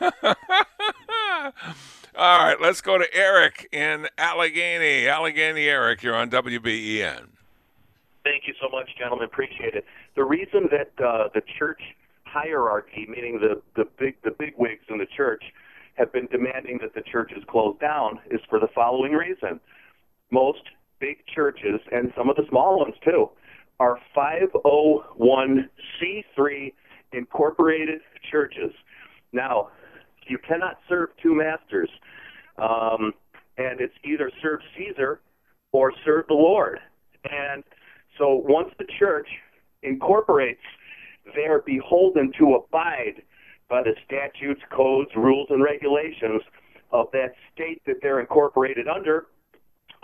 right, 2.16 2.58
let's 2.60 2.82
go 2.82 2.98
to 2.98 3.06
Eric 3.14 3.70
in 3.72 4.08
Allegheny. 4.18 5.08
Allegheny, 5.08 5.68
Eric, 5.68 6.02
you're 6.02 6.16
on 6.16 6.32
WBEN. 6.32 7.37
Thank 8.28 8.44
you 8.46 8.54
so 8.62 8.68
much, 8.70 8.90
gentlemen. 9.00 9.26
Appreciate 9.26 9.74
it. 9.74 9.86
The 10.18 10.26
reason 10.26 10.68
that 10.70 10.92
uh, 11.02 11.30
the 11.34 11.42
church 11.58 11.80
hierarchy, 12.26 13.08
meaning 13.08 13.40
the, 13.40 13.62
the 13.78 13.86
big 13.98 14.16
the 14.26 14.32
big 14.38 14.54
wigs 14.58 14.84
in 14.90 14.98
the 14.98 15.06
church, 15.16 15.42
have 15.94 16.12
been 16.12 16.26
demanding 16.26 16.78
that 16.82 16.94
the 16.94 17.04
church 17.10 17.32
is 17.38 17.44
closed 17.48 17.80
down 17.80 18.20
is 18.30 18.42
for 18.50 18.60
the 18.60 18.68
following 18.76 19.14
reason. 19.14 19.62
Most 20.30 20.60
big 21.00 21.26
churches 21.34 21.80
and 21.94 22.12
some 22.18 22.30
of 22.30 22.36
the 22.36 22.44
small 22.50 22.80
ones 22.80 22.96
too 23.02 23.30
are 23.80 23.98
501c3 24.14 26.74
incorporated 27.14 28.02
churches. 28.30 28.74
Now, 29.32 29.70
you 30.28 30.38
cannot 30.46 30.80
serve 30.90 31.12
two 31.24 31.34
masters, 31.34 31.90
um, 32.58 33.14
and 33.58 33.80
it's 33.80 33.96
either 34.04 34.30
serve 34.42 34.60
Caesar 34.78 35.22
or 35.72 35.94
serve 36.04 36.28
the 36.28 36.34
Lord. 36.34 36.82
And 37.24 37.64
so 38.18 38.42
once 38.48 38.70
the 38.78 38.86
church 39.00 39.28
incorporates, 39.84 40.62
they're 41.36 41.62
beholden 41.62 42.32
to 42.40 42.56
abide 42.56 43.22
by 43.70 43.84
the 43.84 43.94
statutes, 44.06 44.62
codes, 44.72 45.10
rules, 45.16 45.48
and 45.50 45.62
regulations 45.62 46.42
of 46.92 47.08
that 47.12 47.34
state 47.54 47.82
that 47.86 47.96
they're 48.02 48.20
incorporated 48.20 48.88
under 48.88 49.28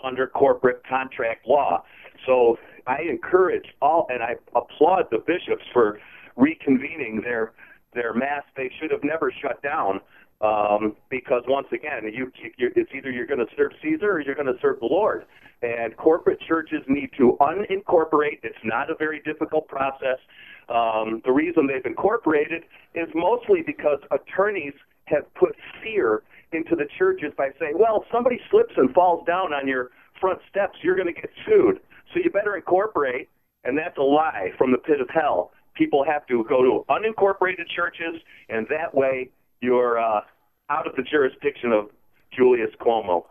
under 0.04 0.28
corporate 0.28 0.82
contract 0.88 1.48
law. 1.48 1.82
So 2.26 2.58
I 2.88 3.04
encourage 3.10 3.66
all, 3.82 4.08
and 4.10 4.22
I 4.22 4.36
applaud 4.54 5.06
the 5.12 5.20
bishops 5.20 5.64
for 5.72 6.00
reconvening 6.38 7.24
their 7.24 7.54
their 7.94 8.14
mass. 8.14 8.44
They 8.58 8.70
should 8.80 8.92
have 8.92 9.04
never 9.04 9.32
shut 9.42 9.62
down 9.64 10.02
um, 10.42 10.96
because 11.10 11.44
once 11.48 11.68
again, 11.72 12.04
you, 12.14 12.32
you 12.58 12.70
it's 12.76 12.92
either 12.94 13.12
you're 13.12 13.28
going 13.28 13.40
to 13.40 13.56
serve 13.56 13.72
Caesar 13.82 14.12
or 14.12 14.22
you're 14.22 14.36
going 14.36 14.48
to 14.48 14.60
serve 14.62 14.80
the 14.80 14.88
Lord. 14.88 15.26
And 15.64 15.96
corporate 15.96 16.42
churches 16.42 16.82
need 16.90 17.10
to 17.18 17.38
unincorporate. 17.40 18.40
It's 18.44 18.64
not 18.66 18.92
a 18.92 18.96
very 18.96 19.22
difficult 19.24 19.68
process. 19.70 20.20
Um, 20.68 21.22
the 21.24 21.32
reason 21.32 21.68
they've 21.68 21.86
incorporated 21.86 22.64
is 22.96 23.08
mostly 23.16 23.62
because 23.66 24.00
attorneys 24.12 24.74
have 25.06 25.24
put 25.36 25.56
fear 25.82 26.24
into 26.52 26.76
the 26.76 26.86
churches 26.98 27.32
by 27.38 27.50
saying, 27.60 27.76
well, 27.80 28.02
if 28.02 28.12
somebody 28.12 28.40
slips 28.52 28.74
and 28.76 28.94
falls 28.94 29.26
down 29.26 29.54
on 29.54 29.66
your 29.66 29.92
front 30.20 30.40
steps, 30.50 30.78
you're 30.84 30.96
going 30.96 31.08
to 31.08 31.14
get 31.14 31.30
sued. 31.46 31.80
So 32.14 32.20
you 32.22 32.30
better 32.30 32.58
incorporate. 32.58 33.30
And 33.64 33.78
that's 33.78 33.98
a 33.98 34.02
lie 34.02 34.50
from 34.58 34.72
the 34.72 34.78
pit 34.78 35.00
of 35.00 35.10
hell. 35.10 35.52
People 35.76 36.04
have 36.04 36.28
to 36.28 36.44
go 36.50 36.62
to 36.62 36.86
unincorporated 36.90 37.68
churches, 37.74 38.22
and 38.50 38.68
that 38.70 38.94
way 38.94 39.30
you're 39.62 39.98
uh, 39.98 40.22
out 40.70 40.86
of 40.86 40.96
the 40.98 41.04
jurisdiction 41.04 41.72
of 41.72 41.90
Julius 42.36 42.72
Cuomo. 42.82 43.24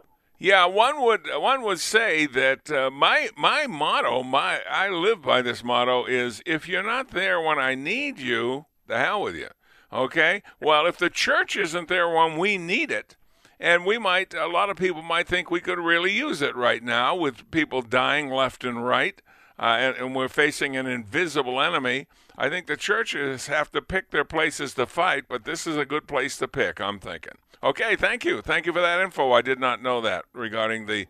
Yeah, 0.42 0.64
one 0.64 1.00
would 1.00 1.28
one 1.36 1.62
would 1.62 1.78
say 1.78 2.26
that 2.26 2.68
uh, 2.68 2.90
my 2.90 3.30
my 3.36 3.68
motto, 3.68 4.24
my 4.24 4.58
I 4.68 4.88
live 4.88 5.22
by 5.22 5.40
this 5.40 5.62
motto 5.62 6.04
is 6.04 6.42
if 6.44 6.68
you're 6.68 6.82
not 6.82 7.12
there 7.12 7.40
when 7.40 7.60
I 7.60 7.76
need 7.76 8.18
you, 8.18 8.66
the 8.88 8.98
hell 8.98 9.22
with 9.22 9.36
you. 9.36 9.50
Okay? 9.92 10.42
Well, 10.60 10.84
if 10.86 10.98
the 10.98 11.10
church 11.10 11.54
isn't 11.54 11.86
there 11.86 12.08
when 12.08 12.38
we 12.38 12.58
need 12.58 12.90
it, 12.90 13.14
and 13.60 13.86
we 13.86 13.98
might, 13.98 14.34
a 14.34 14.48
lot 14.48 14.68
of 14.68 14.76
people 14.76 15.02
might 15.02 15.28
think 15.28 15.48
we 15.48 15.60
could 15.60 15.78
really 15.78 16.10
use 16.10 16.42
it 16.42 16.56
right 16.56 16.82
now 16.82 17.14
with 17.14 17.48
people 17.52 17.80
dying 17.80 18.28
left 18.28 18.64
and 18.64 18.84
right, 18.84 19.22
uh, 19.62 19.76
and, 19.78 19.96
and 19.96 20.16
we're 20.16 20.28
facing 20.28 20.76
an 20.76 20.88
invisible 20.88 21.60
enemy. 21.60 22.08
I 22.36 22.48
think 22.48 22.66
the 22.66 22.76
churches 22.76 23.46
have 23.46 23.70
to 23.70 23.80
pick 23.80 24.10
their 24.10 24.24
places 24.24 24.74
to 24.74 24.86
fight, 24.86 25.26
but 25.28 25.44
this 25.44 25.68
is 25.68 25.76
a 25.76 25.84
good 25.84 26.08
place 26.08 26.36
to 26.38 26.48
pick, 26.48 26.80
I'm 26.80 26.98
thinking. 26.98 27.34
Okay, 27.62 27.94
thank 27.94 28.24
you. 28.24 28.42
Thank 28.42 28.66
you 28.66 28.72
for 28.72 28.80
that 28.80 29.00
info. 29.00 29.30
I 29.30 29.40
did 29.40 29.60
not 29.60 29.80
know 29.80 30.00
that 30.00 30.24
regarding 30.32 30.86
the 30.86 31.06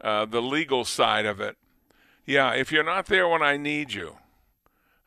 uh, 0.00 0.24
the 0.24 0.40
legal 0.40 0.86
side 0.86 1.26
of 1.26 1.40
it. 1.40 1.58
Yeah, 2.24 2.54
if 2.54 2.72
you're 2.72 2.82
not 2.82 3.04
there 3.04 3.28
when 3.28 3.42
I 3.42 3.58
need 3.58 3.92
you, 3.92 4.16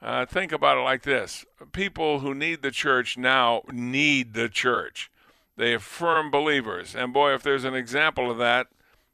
uh, 0.04 0.28
think 0.28 0.52
about 0.52 0.78
it 0.78 0.82
like 0.82 1.02
this 1.02 1.46
people 1.72 2.20
who 2.20 2.36
need 2.36 2.62
the 2.62 2.70
church 2.70 3.18
now 3.18 3.64
need 3.72 4.36
the 4.36 4.50
church. 4.50 5.10
They 5.58 5.74
are 5.74 5.80
firm 5.80 6.30
believers. 6.30 6.96
And 6.96 7.12
boy, 7.12 7.34
if 7.34 7.42
there's 7.42 7.64
an 7.64 7.74
example 7.74 8.30
of 8.30 8.38
that, 8.38 8.68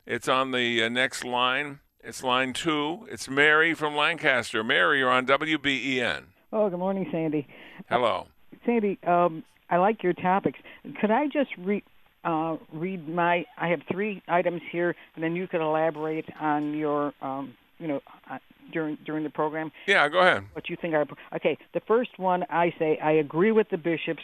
it's 0.05 0.27
on 0.27 0.51
the 0.51 0.83
uh, 0.83 0.89
next 0.89 1.23
line. 1.23 1.79
It's 2.09 2.23
line 2.23 2.53
two. 2.53 3.07
It's 3.11 3.29
Mary 3.29 3.75
from 3.75 3.95
Lancaster. 3.95 4.63
Mary, 4.63 4.97
you're 4.97 5.11
on 5.11 5.27
WBEN. 5.27 6.23
Oh, 6.51 6.67
good 6.67 6.79
morning, 6.79 7.07
Sandy. 7.11 7.47
Hello. 7.87 8.25
Uh, 8.51 8.55
Sandy, 8.65 8.97
um, 9.05 9.43
I 9.69 9.77
like 9.77 10.01
your 10.01 10.13
topics. 10.13 10.57
Could 10.99 11.11
I 11.11 11.27
just 11.27 11.51
read? 11.59 11.83
Uh, 12.23 12.57
read 12.73 13.07
my. 13.07 13.45
I 13.59 13.67
have 13.67 13.81
three 13.91 14.23
items 14.27 14.63
here, 14.71 14.95
and 15.13 15.23
then 15.23 15.35
you 15.35 15.47
could 15.47 15.61
elaborate 15.61 16.25
on 16.41 16.73
your 16.73 17.13
um, 17.21 17.53
you 17.77 17.87
know, 17.87 18.01
uh, 18.27 18.39
during 18.73 18.97
during 19.05 19.23
the 19.23 19.29
program. 19.29 19.71
Yeah, 19.85 20.09
go 20.09 20.21
ahead. 20.21 20.45
What 20.53 20.67
you 20.67 20.77
think 20.81 20.95
are 20.95 21.05
okay? 21.35 21.59
The 21.75 21.81
first 21.81 22.17
one, 22.17 22.43
I 22.49 22.73
say, 22.79 22.97
I 22.97 23.11
agree 23.11 23.51
with 23.51 23.69
the 23.69 23.77
bishops. 23.77 24.23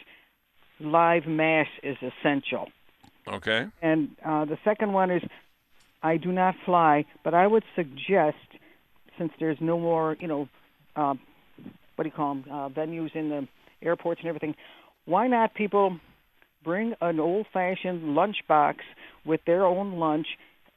Live 0.80 1.28
mass 1.28 1.68
is 1.84 1.98
essential. 2.02 2.68
Okay. 3.28 3.68
And 3.82 4.10
uh, 4.26 4.46
the 4.46 4.58
second 4.64 4.94
one 4.94 5.10
is, 5.10 5.22
I 6.06 6.18
do 6.18 6.32
not 6.32 6.54
fly, 6.66 7.06
but 7.24 7.34
I 7.34 7.48
would 7.48 7.64
suggest, 7.76 8.48
since 9.18 9.32
there's 9.40 9.58
no 9.60 9.80
more, 9.80 10.16
you 10.20 10.28
know, 10.28 10.48
uh, 10.96 11.16
what 11.96 12.04
do 12.04 12.10
you 12.10 12.16
call 12.16 12.36
them, 12.36 12.46
uh, 12.52 12.70
venues 12.70 13.16
in 13.16 13.30
the 13.30 13.48
airports 13.82 14.22
and 14.22 14.30
everything, 14.30 14.54
why 15.06 15.26
not 15.26 15.56
people 15.56 16.00
bring 16.64 16.94
an 17.02 17.20
old-fashioned 17.20 18.14
lunch 18.14 18.38
box 18.48 18.84
with 19.26 19.42
their 19.46 19.66
own 19.66 19.94
lunch 19.94 20.28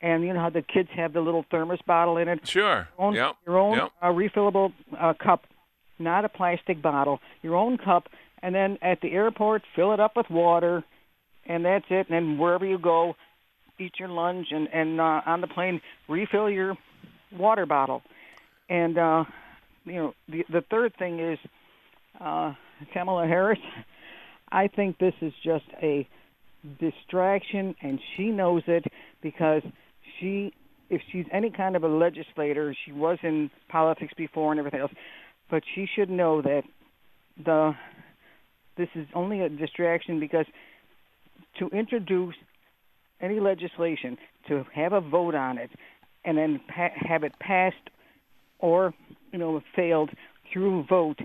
and 0.00 0.24
you 0.24 0.32
know 0.32 0.40
how 0.40 0.50
the 0.50 0.62
kids 0.62 0.88
have 0.94 1.12
the 1.12 1.20
little 1.20 1.44
thermos 1.50 1.80
bottle 1.86 2.16
in 2.16 2.28
it. 2.28 2.46
Sure. 2.46 2.88
Your 2.98 3.06
own, 3.06 3.14
yep. 3.14 3.36
your 3.46 3.58
own 3.58 3.76
yep. 3.76 3.90
uh, 4.00 4.06
refillable 4.06 4.72
uh, 4.98 5.12
cup, 5.12 5.42
not 5.98 6.24
a 6.24 6.28
plastic 6.28 6.80
bottle. 6.80 7.20
Your 7.42 7.56
own 7.56 7.76
cup, 7.78 8.08
and 8.40 8.54
then 8.54 8.78
at 8.80 9.00
the 9.00 9.10
airport, 9.12 9.62
fill 9.74 9.92
it 9.92 10.00
up 10.00 10.16
with 10.16 10.30
water, 10.30 10.84
and 11.46 11.64
that's 11.64 11.86
it. 11.90 12.08
And 12.08 12.14
then 12.16 12.38
wherever 12.38 12.64
you 12.64 12.78
go, 12.78 13.16
eat 13.78 13.92
your 13.98 14.08
lunch, 14.08 14.48
and 14.50 14.68
and 14.72 15.00
uh, 15.00 15.22
on 15.26 15.40
the 15.40 15.46
plane, 15.46 15.80
refill 16.08 16.50
your 16.50 16.76
water 17.36 17.66
bottle. 17.66 18.02
And 18.68 18.98
uh, 18.98 19.24
you 19.84 19.94
know, 19.94 20.14
the 20.28 20.44
the 20.50 20.60
third 20.70 20.94
thing 20.98 21.20
is 21.20 21.38
uh, 22.20 22.54
Kamala 22.92 23.26
Harris. 23.26 23.58
I 24.50 24.68
think 24.68 24.98
this 24.98 25.14
is 25.20 25.32
just 25.44 25.66
a 25.82 26.08
distraction, 26.80 27.74
and 27.82 28.00
she 28.16 28.30
knows 28.30 28.62
it 28.66 28.84
because 29.22 29.62
she, 30.18 30.52
if 30.90 31.02
she's 31.12 31.26
any 31.32 31.50
kind 31.50 31.76
of 31.76 31.84
a 31.84 31.88
legislator, 31.88 32.74
she 32.84 32.92
was 32.92 33.18
in 33.22 33.50
politics 33.68 34.14
before 34.16 34.52
and 34.52 34.58
everything 34.58 34.80
else, 34.80 34.92
but 35.50 35.62
she 35.74 35.86
should 35.94 36.10
know 36.10 36.42
that 36.42 36.62
the 37.44 37.74
this 38.76 38.88
is 38.94 39.06
only 39.12 39.40
a 39.40 39.48
distraction 39.48 40.20
because 40.20 40.46
to 41.58 41.68
introduce 41.68 42.36
any 43.20 43.40
legislation, 43.40 44.16
to 44.48 44.64
have 44.74 44.92
a 44.92 45.00
vote 45.00 45.34
on 45.34 45.58
it, 45.58 45.70
and 46.24 46.38
then 46.38 46.60
pa- 46.68 46.90
have 46.94 47.24
it 47.24 47.38
passed 47.38 47.90
or 48.58 48.94
you 49.32 49.38
know 49.38 49.62
failed 49.74 50.10
through 50.52 50.84
vote 50.84 51.20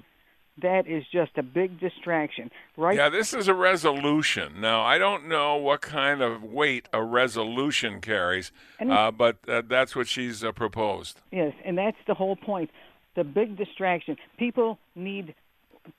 that 0.62 0.88
is 0.88 1.04
just 1.12 1.32
a 1.38 1.42
big 1.42 1.80
distraction. 1.80 2.52
Right 2.78 2.96
yeah 2.96 3.10
this 3.10 3.34
is 3.34 3.48
a 3.48 3.54
resolution. 3.54 4.62
Now 4.62 4.84
i 4.84 4.98
don't 4.98 5.28
know 5.28 5.56
what 5.56 5.82
kind 5.82 6.22
of 6.22 6.44
weight 6.44 6.88
a 6.94 7.04
resolution 7.04 8.02
carries 8.02 8.52
uh, 8.80 9.12
but 9.12 9.38
uh, 9.48 9.64
that's 9.68 9.96
what 9.96 10.08
she's 10.08 10.44
uh, 10.44 10.52
proposed. 10.52 11.22
Yes 11.32 11.54
and 11.66 11.78
that's 11.78 11.98
the 12.08 12.14
whole 12.14 12.36
point. 12.36 12.70
The 13.16 13.24
big 13.24 13.58
distraction. 13.58 14.18
People 14.38 14.80
need 14.96 15.36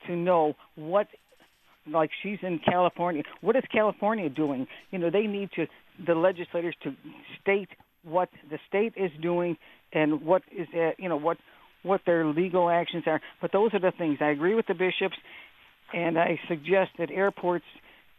to 0.07 0.17
know 0.17 0.55
what 0.77 1.09
like 1.91 2.11
she's 2.23 2.39
in 2.43 2.59
california 2.59 3.23
what 3.41 3.57
is 3.57 3.63
california 3.73 4.29
doing 4.29 4.67
you 4.91 4.99
know 4.99 5.11
they 5.11 5.27
need 5.27 5.51
to 5.55 5.67
the 6.07 6.15
legislators 6.15 6.75
to 6.83 6.95
state 7.41 7.69
what 8.05 8.29
the 8.51 8.59
state 8.69 8.93
is 8.97 9.11
doing 9.23 9.57
and 9.93 10.23
what 10.23 10.43
is 10.57 10.67
uh, 10.75 10.91
you 10.99 11.09
know 11.09 11.17
what 11.17 11.39
what 11.85 12.01
their 12.07 12.27
legal 12.27 12.69
actions 12.69 13.05
are. 13.07 13.21
But 13.41 13.53
those 13.53 13.73
are 13.75 13.79
the 13.79 13.93
things. 13.97 14.19
I 14.21 14.31
agree 14.31 14.55
with 14.55 14.67
the 14.67 14.75
bishops, 14.75 15.17
and 15.93 16.19
I 16.19 16.41
suggest 16.49 16.91
that 16.99 17.11
airports, 17.11 17.65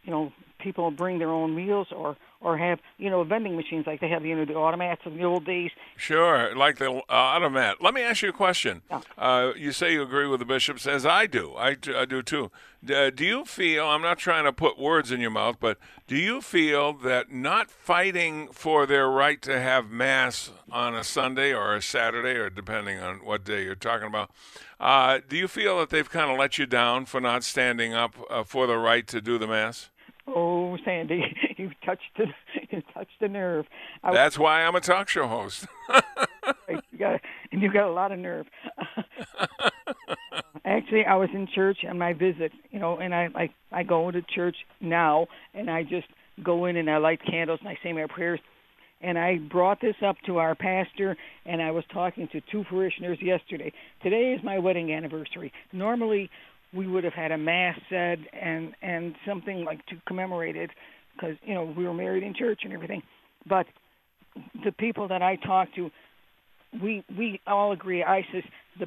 you 0.04 0.12
know, 0.12 0.32
people 0.58 0.90
bring 0.90 1.18
their 1.18 1.30
own 1.30 1.54
meals 1.54 1.88
or 1.94 2.16
or 2.40 2.56
have 2.58 2.78
you 2.98 3.10
know 3.10 3.24
vending 3.24 3.56
machines 3.56 3.86
like 3.86 4.00
they 4.00 4.08
have 4.08 4.24
you 4.24 4.36
know 4.36 4.44
the 4.44 4.52
automats 4.52 5.04
of 5.06 5.14
the 5.14 5.24
old 5.24 5.44
days. 5.44 5.70
Sure, 5.96 6.54
like 6.54 6.78
the 6.78 6.90
uh, 6.90 7.02
automat. 7.08 7.82
Let 7.82 7.94
me 7.94 8.02
ask 8.02 8.22
you 8.22 8.28
a 8.30 8.32
question. 8.32 8.82
Yeah. 8.90 9.00
Uh, 9.16 9.52
you 9.56 9.72
say 9.72 9.92
you 9.92 10.02
agree 10.02 10.26
with 10.26 10.40
the 10.40 10.46
bishops, 10.46 10.86
as 10.86 11.06
I 11.06 11.26
do. 11.26 11.54
I, 11.56 11.76
I 11.94 12.04
do 12.04 12.22
too. 12.22 12.50
Uh, 12.88 13.10
do 13.10 13.24
you 13.24 13.44
feel? 13.44 13.86
I'm 13.86 14.02
not 14.02 14.18
trying 14.18 14.44
to 14.44 14.52
put 14.52 14.78
words 14.78 15.10
in 15.10 15.20
your 15.20 15.30
mouth, 15.30 15.56
but 15.58 15.78
do 16.06 16.16
you 16.16 16.40
feel 16.40 16.92
that 16.92 17.32
not 17.32 17.70
fighting 17.70 18.48
for 18.52 18.86
their 18.86 19.08
right 19.08 19.40
to 19.42 19.58
have 19.58 19.90
mass 19.90 20.50
on 20.70 20.94
a 20.94 21.02
Sunday 21.02 21.52
or 21.52 21.74
a 21.74 21.82
Saturday, 21.82 22.38
or 22.38 22.50
depending 22.50 23.00
on 23.00 23.24
what 23.24 23.44
day 23.44 23.64
you're 23.64 23.74
talking 23.74 24.06
about, 24.06 24.30
uh, 24.78 25.20
do 25.28 25.36
you 25.36 25.48
feel 25.48 25.78
that 25.78 25.90
they've 25.90 26.08
kind 26.08 26.30
of 26.30 26.38
let 26.38 26.58
you 26.58 26.66
down 26.66 27.06
for 27.06 27.20
not 27.20 27.42
standing 27.42 27.94
up 27.94 28.14
uh, 28.30 28.44
for 28.44 28.66
the 28.66 28.76
right 28.76 29.06
to 29.08 29.20
do 29.20 29.38
the 29.38 29.46
mass? 29.46 29.90
Oh, 30.26 30.76
Sandy, 30.84 31.22
you 31.56 31.70
touched 31.84 32.02
the 32.16 32.26
you 32.70 32.82
touched 32.92 33.18
the 33.20 33.28
nerve. 33.28 33.66
I, 34.02 34.12
That's 34.12 34.38
why 34.38 34.64
I'm 34.64 34.74
a 34.74 34.80
talk 34.80 35.08
show 35.08 35.26
host. 35.26 35.66
you 36.68 36.98
got 36.98 37.20
and 37.52 37.62
you 37.62 37.72
got 37.72 37.88
a 37.88 37.92
lot 37.92 38.12
of 38.12 38.18
nerve. 38.18 38.46
Actually, 40.64 41.04
I 41.04 41.14
was 41.14 41.28
in 41.32 41.46
church 41.54 41.78
on 41.88 41.98
my 41.98 42.12
visit, 42.12 42.52
you 42.70 42.80
know, 42.80 42.98
and 42.98 43.14
I 43.14 43.28
like 43.28 43.52
I 43.70 43.82
go 43.82 44.10
to 44.10 44.20
church 44.22 44.56
now, 44.80 45.28
and 45.54 45.70
I 45.70 45.84
just 45.84 46.08
go 46.42 46.66
in 46.66 46.76
and 46.76 46.90
I 46.90 46.98
light 46.98 47.20
candles 47.24 47.60
and 47.60 47.68
I 47.68 47.78
say 47.82 47.92
my 47.92 48.06
prayers. 48.06 48.40
And 49.02 49.18
I 49.18 49.36
brought 49.36 49.82
this 49.82 49.96
up 50.04 50.16
to 50.24 50.38
our 50.38 50.54
pastor, 50.54 51.18
and 51.44 51.60
I 51.60 51.70
was 51.70 51.84
talking 51.92 52.28
to 52.28 52.40
two 52.50 52.64
parishioners 52.64 53.18
yesterday. 53.20 53.70
Today 54.02 54.32
is 54.32 54.42
my 54.42 54.58
wedding 54.58 54.90
anniversary. 54.90 55.52
Normally, 55.70 56.30
we 56.72 56.86
would 56.86 57.04
have 57.04 57.12
had 57.12 57.32
a 57.32 57.38
mass 57.38 57.78
said 57.88 58.26
and 58.32 58.74
and 58.82 59.14
something 59.26 59.64
like 59.64 59.84
to 59.86 59.96
commemorate 60.06 60.56
it 60.56 60.70
because 61.14 61.36
you 61.44 61.54
know 61.54 61.72
we 61.76 61.84
were 61.84 61.94
married 61.94 62.22
in 62.22 62.34
church 62.34 62.60
and 62.64 62.72
everything. 62.72 63.02
But 63.48 63.66
the 64.64 64.72
people 64.72 65.08
that 65.08 65.22
I 65.22 65.36
talked 65.36 65.74
to 65.76 65.90
we 66.82 67.04
we 67.16 67.40
all 67.46 67.72
agree 67.72 68.02
ISIS 68.02 68.44
the 68.78 68.86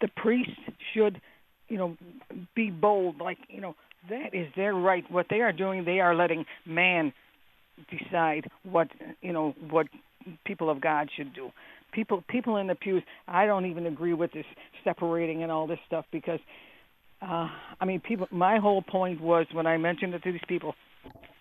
the 0.00 0.08
priests 0.16 0.52
should 0.94 1.20
you 1.68 1.78
know 1.78 1.96
be 2.54 2.70
bold 2.70 3.20
like 3.20 3.38
you 3.48 3.60
know 3.60 3.74
that 4.08 4.34
is 4.34 4.48
their 4.56 4.74
right. 4.74 5.04
What 5.10 5.26
they 5.30 5.40
are 5.40 5.52
doing 5.52 5.84
they 5.84 6.00
are 6.00 6.14
letting 6.14 6.44
man 6.66 7.12
decide 7.90 8.50
what 8.62 8.88
you 9.20 9.32
know 9.32 9.54
what 9.70 9.86
people 10.44 10.70
of 10.70 10.80
God 10.80 11.08
should 11.16 11.34
do. 11.34 11.50
People 11.92 12.22
people 12.28 12.56
in 12.56 12.66
the 12.66 12.74
pews 12.74 13.02
I 13.26 13.46
don't 13.46 13.66
even 13.66 13.86
agree 13.86 14.14
with 14.14 14.32
this 14.32 14.46
separating 14.84 15.42
and 15.42 15.50
all 15.52 15.66
this 15.66 15.78
stuff 15.86 16.04
because 16.12 16.40
uh, 17.22 17.48
I 17.80 17.84
mean, 17.84 18.00
people. 18.00 18.28
My 18.30 18.58
whole 18.58 18.82
point 18.82 19.20
was 19.20 19.46
when 19.52 19.66
I 19.66 19.76
mentioned 19.76 20.14
it 20.14 20.22
to 20.22 20.32
these 20.32 20.40
people, 20.48 20.74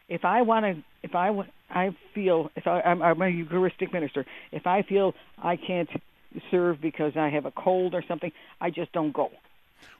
if 0.07 0.25
I 0.25 0.41
want 0.41 0.65
to, 0.65 0.83
if 1.03 1.15
I, 1.15 1.29
I 1.69 1.95
feel, 2.13 2.51
if 2.55 2.67
I, 2.67 2.81
I'm, 2.81 3.01
I'm 3.01 3.21
a 3.21 3.29
Eucharistic 3.29 3.93
minister, 3.93 4.25
if 4.51 4.67
I 4.67 4.81
feel 4.81 5.13
I 5.41 5.55
can't 5.55 5.89
serve 6.51 6.81
because 6.81 7.13
I 7.15 7.29
have 7.29 7.45
a 7.45 7.51
cold 7.51 7.93
or 7.93 8.03
something, 8.07 8.31
I 8.59 8.69
just 8.69 8.91
don't 8.91 9.13
go. 9.13 9.31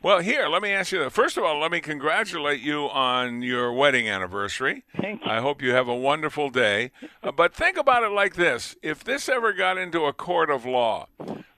Well, 0.02 0.20
here, 0.20 0.48
let 0.48 0.62
me 0.62 0.72
ask 0.72 0.92
you 0.92 1.00
that. 1.00 1.12
First 1.12 1.38
of 1.38 1.44
all, 1.44 1.60
let 1.60 1.72
me 1.72 1.80
congratulate 1.80 2.62
you 2.62 2.90
on 2.90 3.42
your 3.42 3.72
wedding 3.74 4.10
anniversary. 4.10 4.84
Thank 5.00 5.22
you. 5.24 5.32
I 5.32 5.40
hope 5.40 5.62
you 5.62 5.74
have 5.74 5.88
a 5.88 5.96
wonderful 5.96 6.50
day. 6.50 6.92
Uh, 7.24 7.32
but 7.32 7.54
think 7.54 7.78
about 7.78 8.04
it 8.04 8.12
like 8.12 8.36
this 8.36 8.76
if 8.82 9.04
this 9.04 9.30
ever 9.30 9.54
got 9.54 9.78
into 9.78 10.06
a 10.06 10.14
court 10.14 10.50
of 10.50 10.66
law, 10.66 11.08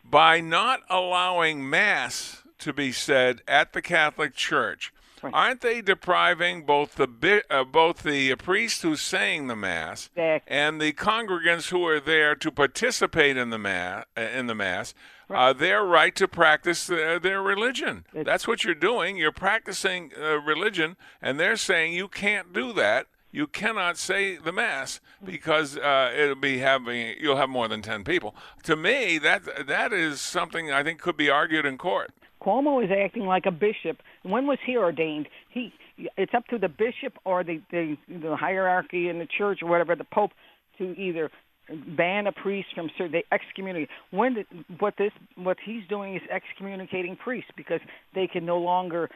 by 0.09 0.39
not 0.39 0.81
allowing 0.89 1.67
Mass 1.69 2.40
to 2.61 2.73
be 2.73 2.91
said 2.91 3.41
at 3.47 3.73
the 3.73 3.81
Catholic 3.81 4.33
Church, 4.33 4.93
right. 5.21 5.33
aren't 5.33 5.61
they 5.61 5.81
depriving 5.81 6.63
both 6.63 6.95
the 6.95 7.43
uh, 7.49 7.63
both 7.63 8.03
the 8.03 8.35
priest 8.35 8.81
who's 8.81 9.01
saying 9.01 9.47
the 9.47 9.55
mass 9.55 10.09
exactly. 10.15 10.55
and 10.55 10.81
the 10.81 10.93
congregants 10.93 11.69
who 11.69 11.85
are 11.85 11.99
there 11.99 12.35
to 12.35 12.51
participate 12.51 13.37
in 13.37 13.49
the 13.49 13.57
mass 13.57 14.05
in 14.15 14.47
the 14.47 14.55
mass 14.55 14.93
right. 15.27 15.49
uh, 15.49 15.53
their 15.53 15.83
right 15.83 16.15
to 16.15 16.27
practice 16.27 16.87
their, 16.87 17.19
their 17.19 17.41
religion? 17.41 18.05
It's, 18.13 18.25
That's 18.25 18.47
what 18.47 18.63
you're 18.63 18.75
doing. 18.75 19.17
You're 19.17 19.31
practicing 19.31 20.11
uh, 20.19 20.39
religion, 20.39 20.97
and 21.21 21.39
they're 21.39 21.57
saying 21.57 21.93
you 21.93 22.07
can't 22.07 22.53
do 22.53 22.73
that. 22.73 23.07
You 23.33 23.47
cannot 23.47 23.97
say 23.97 24.35
the 24.35 24.51
mass 24.51 24.99
because 25.23 25.77
uh, 25.77 26.11
it'll 26.13 26.35
be 26.35 26.57
having 26.57 27.15
you'll 27.17 27.37
have 27.37 27.49
more 27.49 27.69
than 27.69 27.81
ten 27.81 28.03
people. 28.03 28.35
To 28.63 28.75
me, 28.75 29.17
that 29.19 29.67
that 29.67 29.93
is 29.93 30.19
something 30.19 30.69
I 30.69 30.83
think 30.83 30.99
could 30.99 31.15
be 31.15 31.29
argued 31.29 31.65
in 31.65 31.77
court. 31.77 32.11
Cuomo 32.41 32.83
is 32.83 32.89
acting 32.91 33.25
like 33.25 33.45
a 33.45 33.51
bishop. 33.51 34.01
When 34.23 34.47
was 34.47 34.57
he 34.65 34.77
ordained? 34.77 35.27
He 35.49 35.73
it's 36.17 36.33
up 36.33 36.47
to 36.47 36.57
the 36.57 36.69
bishop 36.69 37.17
or 37.25 37.43
the 37.43 37.61
the, 37.71 37.97
the 38.07 38.35
hierarchy 38.35 39.09
in 39.09 39.19
the 39.19 39.27
church 39.27 39.61
or 39.61 39.69
whatever, 39.69 39.95
the 39.95 40.03
pope, 40.03 40.31
to 40.77 40.97
either 40.97 41.29
ban 41.69 42.27
a 42.27 42.31
priest 42.31 42.69
from 42.73 42.89
certain 42.97 43.11
they 43.11 43.23
excommunicate. 43.31 43.89
When 44.09 44.33
did, 44.33 44.47
what 44.79 44.95
this 44.97 45.11
what 45.35 45.57
he's 45.63 45.83
doing 45.87 46.15
is 46.15 46.21
excommunicating 46.29 47.15
priests 47.15 47.51
because 47.55 47.81
they 48.15 48.27
can 48.27 48.45
no 48.45 48.57
longer. 48.57 49.09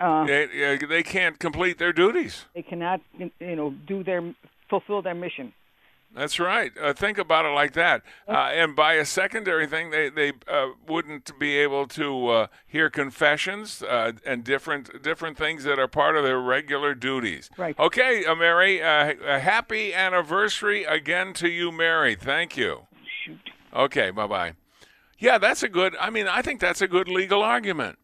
Uh, 0.00 0.26
they, 0.26 0.78
they 0.88 1.02
can't 1.02 1.38
complete 1.40 1.78
their 1.78 1.92
duties. 1.92 2.44
They 2.54 2.62
cannot, 2.62 3.00
you 3.18 3.56
know, 3.56 3.74
do 3.86 4.04
their 4.04 4.34
fulfill 4.70 5.02
their 5.02 5.14
mission. 5.14 5.52
That's 6.18 6.40
right. 6.40 6.72
Uh, 6.76 6.92
think 6.94 7.16
about 7.16 7.44
it 7.44 7.50
like 7.50 7.74
that. 7.74 8.02
Uh, 8.26 8.32
and 8.32 8.74
by 8.74 8.94
a 8.94 9.04
secondary 9.04 9.68
thing, 9.68 9.90
they 9.90 10.10
they 10.10 10.32
uh, 10.48 10.70
wouldn't 10.88 11.38
be 11.38 11.56
able 11.58 11.86
to 11.86 12.28
uh, 12.28 12.46
hear 12.66 12.90
confessions 12.90 13.84
uh, 13.84 14.10
and 14.26 14.42
different 14.42 15.00
different 15.00 15.38
things 15.38 15.62
that 15.62 15.78
are 15.78 15.86
part 15.86 16.16
of 16.16 16.24
their 16.24 16.40
regular 16.40 16.96
duties. 16.96 17.50
Right. 17.56 17.78
Okay, 17.78 18.24
uh, 18.24 18.34
Mary. 18.34 18.80
a 18.80 19.38
happy 19.38 19.94
anniversary 19.94 20.82
again 20.82 21.34
to 21.34 21.48
you, 21.48 21.70
Mary. 21.70 22.16
Thank 22.16 22.56
you. 22.56 22.88
Shoot. 23.24 23.38
Okay. 23.72 24.10
Bye 24.10 24.26
bye. 24.26 24.52
Yeah, 25.20 25.38
that's 25.38 25.62
a 25.62 25.68
good. 25.68 25.94
I 26.00 26.10
mean, 26.10 26.26
I 26.26 26.42
think 26.42 26.58
that's 26.58 26.82
a 26.82 26.88
good 26.88 27.06
legal 27.06 27.44
argument. 27.44 27.96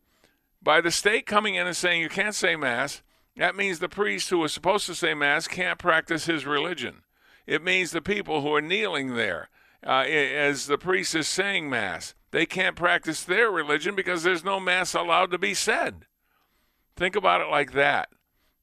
By 0.63 0.81
the 0.81 0.93
state 0.93 1.27
coming 1.27 1.57
in 1.57 1.67
and 1.67 1.77
saying 1.77 2.01
you 2.01 2.09
can't 2.09 2.35
say 2.35 2.55
mass, 2.55 3.03
that 3.37 3.57
means 3.57 3.81
the 3.81 3.89
priest 3.89 4.31
who 4.31 4.39
was 4.39 4.53
supposed 4.53 4.87
to 4.87 4.95
say 4.95 5.15
mass 5.15 5.49
can't 5.49 5.81
practice 5.81 6.27
his 6.27 6.47
religion. 6.47 7.03
It 7.47 7.63
means 7.63 7.91
the 7.91 8.01
people 8.01 8.41
who 8.41 8.55
are 8.55 8.61
kneeling 8.61 9.15
there 9.15 9.49
uh, 9.87 10.05
as 10.07 10.67
the 10.67 10.79
priest 10.79 11.15
is 11.15 11.29
saying 11.29 11.69
Mass, 11.69 12.15
they 12.31 12.47
can't 12.47 12.77
practice 12.77 13.23
their 13.23 13.51
religion 13.51 13.95
because 13.95 14.23
there's 14.23 14.45
no 14.45 14.59
Mass 14.59 14.95
allowed 14.95 15.31
to 15.31 15.39
be 15.39 15.55
said. 15.55 16.07
Think 16.97 17.17
about 17.17 17.41
it 17.41 17.51
like 17.51 17.73
that. 17.73 18.09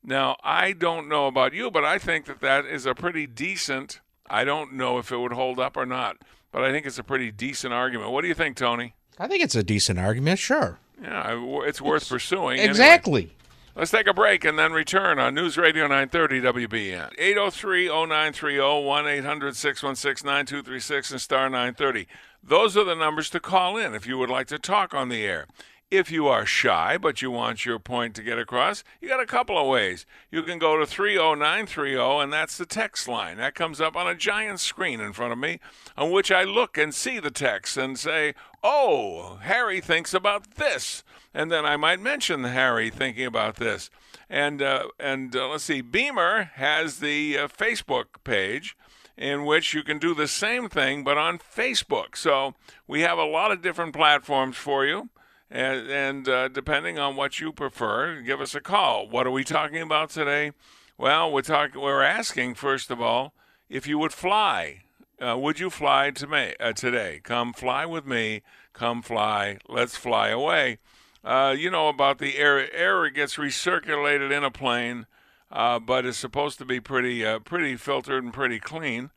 Now, 0.03 0.35
I 0.43 0.71
don't 0.71 1.07
know 1.07 1.27
about 1.27 1.53
you, 1.53 1.69
but 1.69 1.85
I 1.85 1.99
think 1.99 2.25
that 2.25 2.39
that 2.41 2.65
is 2.65 2.85
a 2.85 2.95
pretty 2.95 3.27
decent 3.27 4.01
I 4.31 4.45
don't 4.45 4.73
know 4.73 4.97
if 4.97 5.11
it 5.11 5.17
would 5.17 5.33
hold 5.33 5.59
up 5.59 5.75
or 5.75 5.85
not, 5.85 6.17
but 6.53 6.63
I 6.63 6.71
think 6.71 6.85
it's 6.85 6.97
a 6.97 7.03
pretty 7.03 7.31
decent 7.31 7.73
argument. 7.73 8.11
What 8.11 8.21
do 8.21 8.29
you 8.29 8.33
think, 8.33 8.55
Tony? 8.55 8.95
I 9.19 9.27
think 9.27 9.43
it's 9.43 9.55
a 9.55 9.63
decent 9.63 9.99
argument, 9.99 10.39
sure. 10.39 10.79
Yeah, 11.01 11.37
it's 11.65 11.81
worth 11.81 12.07
pursuing. 12.07 12.59
Exactly. 12.59 13.23
Anyway, 13.23 13.35
let's 13.75 13.91
take 13.91 14.07
a 14.07 14.13
break 14.13 14.43
and 14.43 14.57
then 14.57 14.73
return 14.73 15.19
on 15.19 15.33
News 15.33 15.57
Radio 15.57 15.83
930 15.83 16.41
WBEN. 16.41 17.13
803 17.17 17.87
0930 17.87 18.85
1 18.85 19.07
800 19.07 19.55
616 19.55 20.25
9236 20.25 21.11
and 21.11 21.21
star 21.21 21.49
930. 21.49 22.07
Those 22.43 22.75
are 22.75 22.83
the 22.83 22.95
numbers 22.95 23.29
to 23.31 23.39
call 23.39 23.77
in 23.77 23.93
if 23.93 24.05
you 24.05 24.17
would 24.17 24.29
like 24.29 24.47
to 24.47 24.59
talk 24.59 24.93
on 24.93 25.09
the 25.09 25.23
air. 25.23 25.47
If 25.89 26.09
you 26.09 26.27
are 26.27 26.45
shy 26.45 26.97
but 26.97 27.21
you 27.21 27.31
want 27.31 27.65
your 27.65 27.77
point 27.77 28.15
to 28.15 28.23
get 28.23 28.39
across, 28.39 28.83
you 29.01 29.09
got 29.09 29.19
a 29.19 29.25
couple 29.25 29.57
of 29.57 29.67
ways. 29.67 30.05
You 30.31 30.41
can 30.41 30.57
go 30.57 30.77
to 30.77 30.85
30930 30.85 32.23
and 32.23 32.31
that's 32.31 32.57
the 32.57 32.65
text 32.65 33.07
line. 33.09 33.37
That 33.37 33.55
comes 33.55 33.81
up 33.81 33.97
on 33.97 34.07
a 34.07 34.15
giant 34.15 34.61
screen 34.61 35.01
in 35.01 35.11
front 35.11 35.33
of 35.33 35.37
me 35.37 35.59
on 35.97 36.11
which 36.11 36.31
I 36.31 36.43
look 36.43 36.77
and 36.77 36.95
see 36.95 37.19
the 37.19 37.31
text 37.31 37.75
and 37.75 37.99
say, 37.99 38.35
"Oh, 38.63 39.39
Harry 39.41 39.81
thinks 39.81 40.13
about 40.13 40.55
this." 40.55 41.03
And 41.33 41.51
then 41.51 41.65
I 41.65 41.77
might 41.77 42.01
mention 42.01 42.43
Harry 42.43 42.89
thinking 42.89 43.25
about 43.25 43.55
this. 43.55 43.89
And 44.29 44.61
uh, 44.61 44.87
and 44.99 45.35
uh, 45.35 45.49
let's 45.49 45.63
see, 45.63 45.81
Beamer 45.81 46.51
has 46.55 46.99
the 46.99 47.37
uh, 47.37 47.47
Facebook 47.47 48.23
page 48.23 48.75
in 49.17 49.45
which 49.45 49.73
you 49.73 49.83
can 49.83 49.99
do 49.99 50.13
the 50.13 50.27
same 50.27 50.67
thing 50.69 51.03
but 51.03 51.17
on 51.17 51.37
Facebook. 51.37 52.15
So 52.15 52.55
we 52.87 53.01
have 53.01 53.17
a 53.17 53.25
lot 53.25 53.51
of 53.51 53.61
different 53.61 53.93
platforms 53.93 54.57
for 54.57 54.85
you 54.85 55.09
and, 55.51 55.89
and 55.89 56.29
uh, 56.29 56.47
depending 56.47 56.97
on 56.97 57.17
what 57.17 57.41
you 57.41 57.51
prefer, 57.51 58.21
give 58.21 58.39
us 58.39 58.55
a 58.55 58.61
call. 58.61 59.07
What 59.09 59.27
are 59.27 59.31
we 59.31 59.43
talking 59.43 59.81
about 59.81 60.09
today? 60.09 60.53
Well, 60.97 61.31
we're 61.31 61.41
talking. 61.41 61.81
We're 61.81 62.03
asking 62.03 62.55
first 62.55 62.89
of 62.89 63.01
all 63.01 63.33
if 63.69 63.85
you 63.85 63.99
would 63.99 64.13
fly. 64.13 64.83
Uh, 65.19 65.37
would 65.37 65.59
you 65.59 65.69
fly 65.69 66.09
to 66.09 66.25
me, 66.25 66.55
uh, 66.59 66.73
today? 66.73 67.19
Come 67.23 67.53
fly 67.53 67.85
with 67.85 68.07
me. 68.07 68.41
Come 68.73 69.01
fly. 69.01 69.57
Let's 69.67 69.95
fly 69.95 70.29
away. 70.29 70.79
Uh, 71.23 71.55
you 71.57 71.69
know 71.69 71.87
about 71.87 72.17
the 72.17 72.37
air. 72.37 72.73
Air 72.73 73.09
gets 73.09 73.35
recirculated 73.35 74.31
in 74.35 74.43
a 74.43 74.51
plane, 74.51 75.05
uh, 75.51 75.79
but 75.79 76.05
it's 76.05 76.17
supposed 76.17 76.57
to 76.57 76.65
be 76.65 76.79
pretty, 76.79 77.25
uh, 77.25 77.39
pretty 77.39 77.75
filtered 77.75 78.23
and 78.23 78.33
pretty 78.33 78.59
clean. 78.59 79.11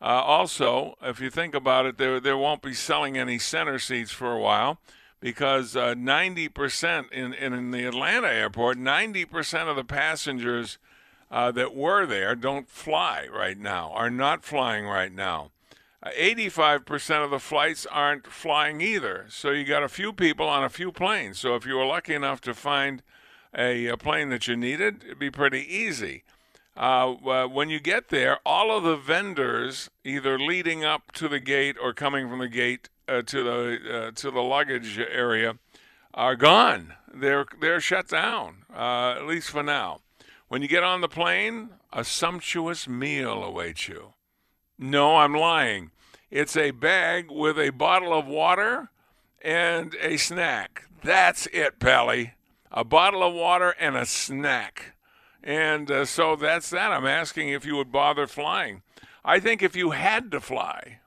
also, 0.00 0.96
if 1.02 1.20
you 1.20 1.28
think 1.28 1.54
about 1.54 1.84
it, 1.84 1.98
there 1.98 2.18
there 2.20 2.38
won't 2.38 2.62
be 2.62 2.72
selling 2.72 3.18
any 3.18 3.38
center 3.38 3.78
seats 3.78 4.10
for 4.10 4.32
a 4.32 4.40
while 4.40 4.78
because 5.20 5.76
uh, 5.76 5.94
90% 5.94 7.12
in, 7.12 7.34
in 7.34 7.70
the 7.70 7.84
Atlanta 7.84 8.28
airport, 8.28 8.78
90% 8.78 9.68
of 9.68 9.76
the 9.76 9.84
passengers 9.84 10.78
uh, 11.30 11.52
that 11.52 11.74
were 11.74 12.06
there 12.06 12.34
don't 12.34 12.68
fly 12.68 13.28
right 13.32 13.58
now, 13.58 13.92
are 13.92 14.10
not 14.10 14.42
flying 14.42 14.86
right 14.86 15.12
now. 15.12 15.50
Uh, 16.02 16.10
85% 16.18 17.24
of 17.24 17.30
the 17.30 17.38
flights 17.38 17.86
aren't 17.86 18.26
flying 18.26 18.80
either. 18.80 19.26
So 19.28 19.50
you 19.50 19.64
got 19.64 19.82
a 19.82 19.88
few 19.88 20.12
people 20.12 20.48
on 20.48 20.64
a 20.64 20.70
few 20.70 20.92
planes. 20.92 21.38
So 21.38 21.54
if 21.54 21.66
you 21.66 21.76
were 21.76 21.86
lucky 21.86 22.14
enough 22.14 22.40
to 22.42 22.54
find 22.54 23.02
a, 23.56 23.86
a 23.86 23.96
plane 23.96 24.30
that 24.30 24.48
you 24.48 24.56
needed, 24.56 25.04
it'd 25.04 25.18
be 25.18 25.30
pretty 25.30 25.60
easy. 25.60 26.24
Uh, 26.76 27.12
when 27.12 27.68
you 27.68 27.80
get 27.80 28.08
there, 28.08 28.38
all 28.46 28.74
of 28.74 28.84
the 28.84 28.96
vendors, 28.96 29.90
either 30.04 30.38
leading 30.38 30.84
up 30.84 31.12
to 31.12 31.28
the 31.28 31.40
gate 31.40 31.76
or 31.82 31.92
coming 31.92 32.28
from 32.28 32.38
the 32.38 32.48
gate, 32.48 32.88
uh, 33.10 33.22
to 33.22 33.42
the 33.42 33.78
uh, 33.92 34.10
to 34.12 34.30
the 34.30 34.42
luggage 34.42 34.98
area 34.98 35.56
are 36.14 36.36
gone. 36.36 36.94
They're 37.12 37.46
they're 37.60 37.80
shut 37.80 38.08
down 38.08 38.64
uh, 38.74 39.16
at 39.16 39.26
least 39.26 39.50
for 39.50 39.62
now. 39.62 40.00
When 40.48 40.62
you 40.62 40.68
get 40.68 40.82
on 40.82 41.00
the 41.00 41.08
plane, 41.08 41.70
a 41.92 42.04
sumptuous 42.04 42.88
meal 42.88 43.42
awaits 43.42 43.88
you. 43.88 44.14
No, 44.82 45.18
I'm 45.18 45.34
lying. 45.34 45.90
It's 46.30 46.56
a 46.56 46.70
bag 46.70 47.30
with 47.30 47.58
a 47.58 47.68
bottle 47.68 48.14
of 48.18 48.26
water 48.26 48.88
and 49.42 49.94
a 50.00 50.16
snack. 50.16 50.84
That's 51.04 51.46
it, 51.48 51.78
Pally. 51.78 52.32
A 52.72 52.82
bottle 52.82 53.22
of 53.22 53.34
water 53.34 53.74
and 53.78 53.94
a 53.94 54.06
snack. 54.06 54.94
And 55.44 55.90
uh, 55.90 56.06
so 56.06 56.34
that's 56.34 56.70
that. 56.70 56.92
I'm 56.92 57.04
asking 57.06 57.50
if 57.50 57.66
you 57.66 57.76
would 57.76 57.92
bother 57.92 58.26
flying. 58.26 58.80
I 59.22 59.38
think 59.38 59.62
if 59.62 59.76
you 59.76 59.90
had 59.90 60.30
to 60.30 60.40
fly, 60.40 61.00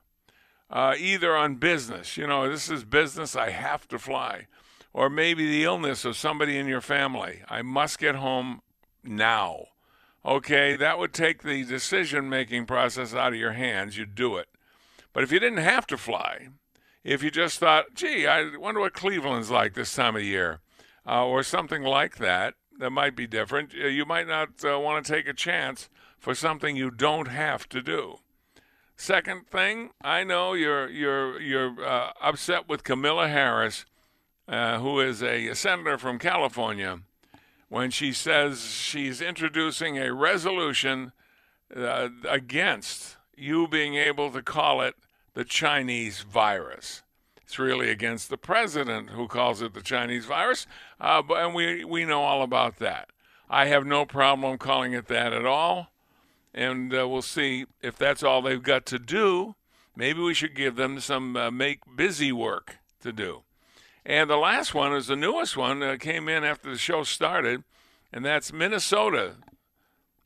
uh, 0.70 0.94
either 0.96 1.34
on 1.34 1.56
business, 1.56 2.16
you 2.16 2.28
know, 2.28 2.48
this 2.48 2.70
is 2.70 2.84
business, 2.84 3.34
I 3.34 3.50
have 3.50 3.88
to 3.88 3.98
fly, 3.98 4.46
or 4.92 5.10
maybe 5.10 5.48
the 5.48 5.64
illness 5.64 6.04
of 6.04 6.16
somebody 6.16 6.58
in 6.58 6.68
your 6.68 6.80
family. 6.80 7.42
I 7.48 7.62
must 7.62 7.98
get 7.98 8.14
home 8.14 8.62
now. 9.02 9.66
Okay, 10.26 10.74
that 10.76 10.98
would 10.98 11.12
take 11.12 11.42
the 11.42 11.64
decision 11.64 12.30
making 12.30 12.64
process 12.64 13.14
out 13.14 13.34
of 13.34 13.38
your 13.38 13.52
hands. 13.52 13.98
You'd 13.98 14.14
do 14.14 14.36
it. 14.36 14.48
But 15.12 15.22
if 15.22 15.30
you 15.30 15.38
didn't 15.38 15.58
have 15.58 15.86
to 15.88 15.98
fly, 15.98 16.48
if 17.02 17.22
you 17.22 17.30
just 17.30 17.58
thought, 17.58 17.94
gee, 17.94 18.26
I 18.26 18.56
wonder 18.56 18.80
what 18.80 18.94
Cleveland's 18.94 19.50
like 19.50 19.74
this 19.74 19.94
time 19.94 20.16
of 20.16 20.22
year, 20.22 20.60
uh, 21.06 21.26
or 21.26 21.42
something 21.42 21.82
like 21.82 22.16
that, 22.16 22.54
that 22.78 22.90
might 22.90 23.14
be 23.14 23.26
different, 23.26 23.72
uh, 23.74 23.86
you 23.86 24.06
might 24.06 24.26
not 24.26 24.64
uh, 24.64 24.80
want 24.80 25.04
to 25.04 25.12
take 25.12 25.28
a 25.28 25.34
chance 25.34 25.90
for 26.18 26.34
something 26.34 26.74
you 26.74 26.90
don't 26.90 27.28
have 27.28 27.68
to 27.68 27.82
do. 27.82 28.16
Second 28.96 29.46
thing, 29.48 29.90
I 30.02 30.24
know 30.24 30.54
you're 30.54 30.88
you're 30.88 31.40
you're 31.40 31.84
uh, 31.84 32.12
upset 32.22 32.68
with 32.68 32.84
Kamala 32.84 33.28
Harris, 33.28 33.84
uh, 34.48 34.78
who 34.78 35.00
is 35.00 35.22
a 35.22 35.52
senator 35.54 35.98
from 35.98 36.18
California, 36.18 37.00
when 37.74 37.90
she 37.90 38.12
says 38.12 38.70
she's 38.70 39.20
introducing 39.20 39.98
a 39.98 40.14
resolution 40.14 41.10
uh, 41.74 42.08
against 42.28 43.16
you 43.36 43.66
being 43.66 43.96
able 43.96 44.30
to 44.30 44.40
call 44.40 44.80
it 44.80 44.94
the 45.34 45.44
Chinese 45.44 46.20
virus. 46.20 47.02
It's 47.42 47.58
really 47.58 47.90
against 47.90 48.30
the 48.30 48.36
president 48.36 49.10
who 49.10 49.26
calls 49.26 49.60
it 49.60 49.74
the 49.74 49.82
Chinese 49.82 50.24
virus, 50.24 50.68
uh, 51.00 51.20
but, 51.20 51.38
and 51.44 51.52
we 51.52 51.84
we 51.84 52.04
know 52.04 52.22
all 52.22 52.42
about 52.42 52.78
that. 52.78 53.08
I 53.50 53.66
have 53.66 53.84
no 53.84 54.06
problem 54.06 54.56
calling 54.56 54.92
it 54.92 55.08
that 55.08 55.32
at 55.32 55.44
all 55.44 55.90
and 56.54 56.94
uh, 56.94 57.08
we'll 57.08 57.22
see 57.22 57.66
if 57.82 57.98
that's 57.98 58.22
all 58.22 58.40
they've 58.40 58.62
got 58.62 58.86
to 58.86 59.00
do. 59.00 59.56
Maybe 59.96 60.20
we 60.20 60.32
should 60.32 60.54
give 60.54 60.76
them 60.76 61.00
some 61.00 61.36
uh, 61.36 61.50
make 61.50 61.80
busy 61.96 62.30
work 62.30 62.76
to 63.00 63.12
do. 63.12 63.42
And 64.06 64.28
the 64.28 64.36
last 64.36 64.74
one 64.74 64.94
is 64.94 65.06
the 65.06 65.16
newest 65.16 65.56
one 65.56 65.80
that 65.80 66.00
came 66.00 66.28
in 66.28 66.44
after 66.44 66.70
the 66.70 66.78
show 66.78 67.04
started, 67.04 67.64
and 68.12 68.24
that's 68.24 68.52
Minnesota. 68.52 69.36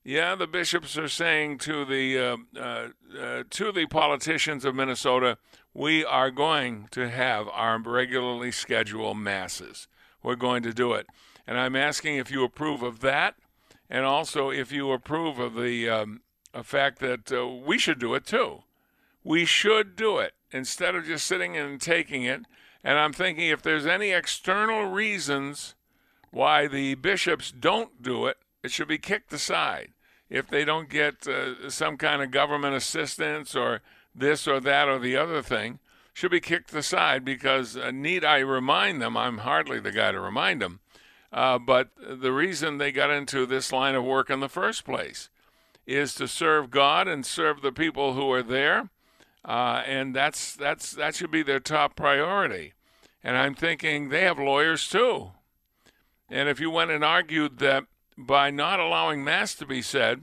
Yeah, 0.04 0.34
the 0.34 0.46
bishops 0.46 0.96
are 0.98 1.08
saying 1.08 1.58
to 1.58 1.84
the 1.84 2.18
uh, 2.18 2.36
uh, 2.58 2.88
uh 3.18 3.42
to 3.50 3.72
the 3.72 3.86
politicians 3.86 4.64
of 4.64 4.74
Minnesota, 4.74 5.38
we 5.74 6.04
are 6.04 6.30
going 6.30 6.88
to 6.92 7.08
have 7.08 7.48
our 7.48 7.78
regularly 7.78 8.50
scheduled 8.50 9.18
masses. 9.18 9.86
We're 10.22 10.34
going 10.36 10.62
to 10.64 10.72
do 10.72 10.94
it, 10.94 11.06
and 11.46 11.58
I'm 11.58 11.76
asking 11.76 12.16
if 12.16 12.30
you 12.30 12.42
approve 12.42 12.82
of 12.82 13.00
that 13.00 13.36
and 13.90 14.04
also 14.04 14.50
if 14.50 14.72
you 14.72 14.92
approve 14.92 15.38
of 15.38 15.54
the 15.54 15.88
um, 15.88 16.20
fact 16.62 16.98
that 17.00 17.32
uh, 17.32 17.46
we 17.46 17.78
should 17.78 17.98
do 17.98 18.14
it 18.14 18.26
too. 18.26 18.62
We 19.24 19.44
should 19.44 19.96
do 19.96 20.18
it 20.18 20.34
instead 20.50 20.94
of 20.94 21.04
just 21.06 21.26
sitting 21.26 21.56
and 21.56 21.80
taking 21.80 22.24
it. 22.24 22.42
And 22.88 22.98
I'm 22.98 23.12
thinking 23.12 23.48
if 23.48 23.60
there's 23.60 23.86
any 23.86 24.10
external 24.10 24.86
reasons 24.86 25.74
why 26.30 26.66
the 26.66 26.94
bishops 26.94 27.50
don't 27.50 28.02
do 28.02 28.26
it, 28.26 28.38
it 28.62 28.70
should 28.70 28.88
be 28.88 28.98
kicked 28.98 29.32
aside. 29.32 29.90
If 30.30 30.48
they 30.48 30.64
don't 30.64 30.88
get 30.88 31.26
uh, 31.26 31.68
some 31.70 31.96
kind 31.96 32.22
of 32.22 32.30
government 32.30 32.74
assistance 32.74 33.54
or 33.56 33.82
this 34.14 34.48
or 34.48 34.60
that 34.60 34.88
or 34.88 34.98
the 34.98 35.16
other 35.16 35.42
thing, 35.42 35.80
should 36.12 36.30
be 36.30 36.40
kicked 36.40 36.72
aside 36.72 37.24
because 37.24 37.76
uh, 37.76 37.90
need 37.90 38.24
I 38.24 38.38
remind 38.38 39.02
them? 39.02 39.16
I'm 39.16 39.38
hardly 39.38 39.80
the 39.80 39.92
guy 39.92 40.12
to 40.12 40.20
remind 40.20 40.62
them 40.62 40.80
uh, 41.32 41.58
but 41.58 41.90
the 41.98 42.32
reason 42.32 42.78
they 42.78 42.92
got 42.92 43.10
into 43.10 43.46
this 43.46 43.72
line 43.72 43.94
of 43.94 44.04
work 44.04 44.30
in 44.30 44.40
the 44.40 44.48
first 44.48 44.84
place 44.84 45.28
is 45.86 46.14
to 46.14 46.28
serve 46.28 46.70
God 46.70 47.08
and 47.08 47.24
serve 47.24 47.60
the 47.60 47.72
people 47.72 48.14
who 48.14 48.30
are 48.32 48.42
there, 48.42 48.90
uh, 49.44 49.82
and 49.86 50.14
that's 50.14 50.54
that's 50.54 50.92
that 50.92 51.14
should 51.14 51.30
be 51.30 51.42
their 51.42 51.60
top 51.60 51.96
priority. 51.96 52.72
And 53.28 53.36
I'm 53.36 53.54
thinking 53.54 54.08
they 54.08 54.22
have 54.22 54.38
lawyers 54.38 54.88
too. 54.88 55.32
And 56.30 56.48
if 56.48 56.60
you 56.60 56.70
went 56.70 56.90
and 56.90 57.04
argued 57.04 57.58
that 57.58 57.84
by 58.16 58.50
not 58.50 58.80
allowing 58.80 59.22
mass 59.22 59.54
to 59.56 59.66
be 59.66 59.82
said, 59.82 60.22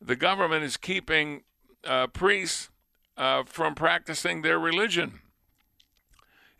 the 0.00 0.14
government 0.14 0.62
is 0.62 0.76
keeping 0.76 1.42
uh, 1.84 2.06
priests 2.06 2.70
uh, 3.16 3.42
from 3.42 3.74
practicing 3.74 4.42
their 4.42 4.60
religion. 4.60 5.22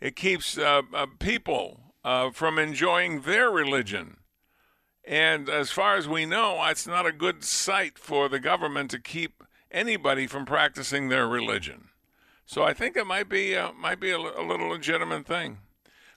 It 0.01 0.17
keeps 0.17 0.57
uh, 0.57 0.81
uh, 0.93 1.05
people 1.19 1.93
uh, 2.03 2.31
from 2.31 2.59
enjoying 2.59 3.21
their 3.21 3.49
religion. 3.49 4.17
And 5.05 5.47
as 5.47 5.71
far 5.71 5.95
as 5.95 6.05
we 6.05 6.25
know, 6.25 6.61
it's 6.65 6.85
not 6.85 7.05
a 7.05 7.13
good 7.13 7.45
sight 7.45 7.97
for 7.97 8.27
the 8.27 8.41
government 8.41 8.91
to 8.91 8.99
keep 8.99 9.41
anybody 9.71 10.27
from 10.27 10.45
practicing 10.45 11.07
their 11.07 11.29
religion. 11.29 11.91
So 12.51 12.63
I 12.63 12.73
think 12.73 12.97
it 12.97 13.07
might 13.07 13.29
be 13.29 13.55
uh, 13.55 13.71
might 13.71 14.01
be 14.01 14.11
a, 14.11 14.17
a, 14.17 14.43
little 14.45 14.67
legitimate 14.67 15.25
thing. 15.25 15.59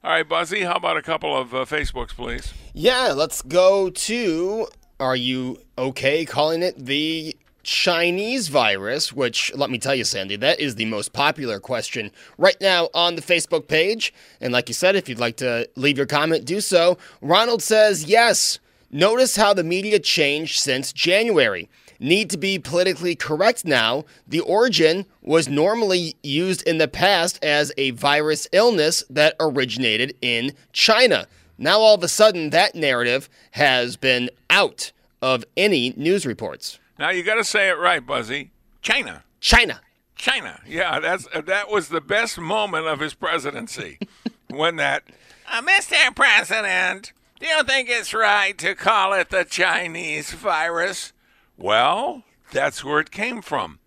All 0.05 0.11
right, 0.11 0.29
Buzzy, 0.29 0.61
how 0.61 0.75
about 0.75 0.99
a 0.99 1.03
couple 1.03 1.35
of 1.35 1.55
uh, 1.55 1.65
Facebooks, 1.65 2.11
please? 2.11 2.53
Yeah, 2.75 3.15
let's 3.17 3.41
go 3.41 3.89
to. 3.89 4.69
Are 5.01 5.17
you 5.17 5.63
okay 5.79 6.27
calling 6.27 6.63
it 6.63 6.77
the 6.77 7.35
Chinese 7.63 8.49
virus, 8.49 9.15
which 9.15 9.51
let 9.55 9.71
me 9.71 9.79
tell 9.79 9.95
you, 9.95 10.05
Sandy, 10.05 10.37
that 10.37 10.61
is 10.61 10.75
the 10.75 10.85
most 10.85 11.15
popular 11.15 11.59
question 11.59 12.11
right 12.37 12.61
now 12.61 12.91
on 12.93 13.15
the 13.15 13.23
Facebook 13.23 13.67
page. 13.67 14.13
And 14.43 14.53
like 14.53 14.69
you 14.69 14.75
said, 14.75 14.95
if 14.95 15.09
you'd 15.09 15.19
like 15.19 15.39
to 15.39 15.67
leave 15.75 15.97
your 15.97 16.05
comment, 16.05 16.45
do 16.45 16.61
so. 16.61 16.99
Ronald 17.23 17.63
says, 17.63 18.05
yes. 18.05 18.59
Notice 18.91 19.37
how 19.37 19.55
the 19.55 19.65
media 19.65 19.99
changed 19.99 20.61
since 20.61 20.93
January. 20.93 21.71
Need 22.01 22.31
to 22.31 22.37
be 22.37 22.59
politically 22.59 23.15
correct 23.15 23.65
now. 23.65 24.05
The 24.27 24.41
origin 24.41 25.07
was 25.23 25.49
normally 25.49 26.17
used 26.23 26.63
in 26.63 26.79
the 26.79 26.89
past 26.89 27.43
as 27.45 27.73
a 27.77 27.91
virus 27.91 28.49
illness 28.53 29.05
that 29.11 29.37
originated 29.41 30.17
in 30.21 30.53
China. 30.73 31.27
Now, 31.57 31.79
all 31.79 31.95
of 31.95 32.03
a 32.03 32.09
sudden, 32.09 32.51
that 32.51 32.75
narrative 32.75 33.29
has 33.53 33.97
been 33.97 34.29
out 34.51 34.93
of 35.23 35.45
any 35.57 35.95
news 35.97 36.27
reports. 36.27 36.79
Now 36.99 37.11
you 37.11 37.23
got 37.23 37.37
to 37.37 37.45
say 37.45 37.69
it 37.69 37.79
right, 37.79 38.05
Buzzy. 38.05 38.51
China. 38.83 39.25
China. 39.41 39.81
China. 40.17 40.61
Yeah, 40.67 41.01
that's 41.01 41.27
that 41.47 41.71
was 41.71 41.89
the 41.89 42.01
best 42.01 42.39
moment 42.39 42.87
of 42.87 43.01
his 43.01 43.15
presidency 43.15 43.99
when 44.51 44.77
that 44.77 45.05
uh, 45.51 45.61
Mr. 45.63 46.15
President, 46.15 47.13
do 47.41 47.47
you 47.47 47.63
think 47.65 47.89
it's 47.91 48.15
right 48.15 48.57
to 48.59 48.75
call 48.75 49.13
it 49.13 49.31
the 49.31 49.45
Chinese 49.45 50.33
virus? 50.33 51.13
Well, 51.57 52.23
that's 52.53 52.85
where 52.85 53.01
it 53.01 53.11
came 53.11 53.43
from. 53.43 53.79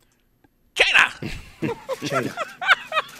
China. 0.75 1.13
China. 2.05 2.33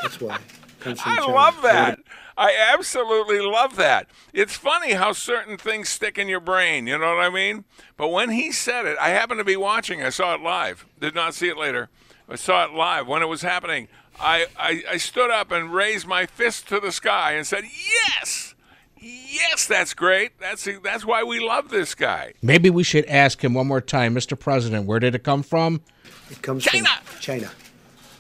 That's 0.02 0.22
why. 0.22 0.40
I 0.86 1.32
love 1.32 1.62
that. 1.64 2.00
I 2.38 2.56
absolutely 2.72 3.40
love 3.40 3.78
that. 3.78 4.08
It's 4.32 4.56
funny 4.56 4.94
how 4.94 5.12
certain 5.12 5.58
things 5.58 5.90
stick 5.90 6.20
in 6.20 6.30
your 6.30 6.40
brain, 6.40 6.86
you 6.86 6.98
know 6.98 7.16
what 7.16 7.24
I 7.24 7.30
mean? 7.30 7.66
But 7.98 8.10
when 8.10 8.30
he 8.30 8.52
said 8.52 8.86
it, 8.86 8.96
I 9.02 9.10
happened 9.10 9.40
to 9.40 9.44
be 9.44 9.58
watching. 9.58 10.04
I 10.04 10.10
saw 10.10 10.36
it 10.36 10.42
live. 10.42 10.86
Did 11.00 11.16
not 11.16 11.34
see 11.34 11.50
it 11.50 11.58
later. 11.58 11.90
I 12.30 12.36
saw 12.36 12.66
it 12.66 12.74
live 12.74 13.08
when 13.08 13.24
it 13.24 13.28
was 13.28 13.42
happening. 13.42 13.88
I, 14.20 14.48
I, 14.58 14.84
I 14.92 14.98
stood 14.98 15.32
up 15.32 15.52
and 15.52 15.74
raised 15.74 16.06
my 16.06 16.28
fist 16.28 16.68
to 16.70 16.80
the 16.80 16.92
sky 16.92 17.34
and 17.34 17.46
said, 17.48 17.64
Yes! 17.64 18.54
Yes, 19.00 19.68
that's 19.68 19.94
great. 19.94 20.40
That's 20.40 20.68
that's 20.84 21.06
why 21.06 21.24
we 21.24 21.40
love 21.40 21.70
this 21.70 21.96
guy. 21.96 22.34
Maybe 22.42 22.70
we 22.70 22.84
should 22.84 23.06
ask 23.06 23.44
him 23.44 23.54
one 23.54 23.68
more 23.68 23.82
time, 23.82 24.16
Mr. 24.16 24.38
President, 24.40 24.86
where 24.86 25.00
did 25.00 25.16
it 25.16 25.24
come 25.24 25.44
from? 25.44 25.82
It 26.30 26.42
comes 26.42 26.64
China. 26.64 26.88
from 27.04 27.20
China. 27.20 27.52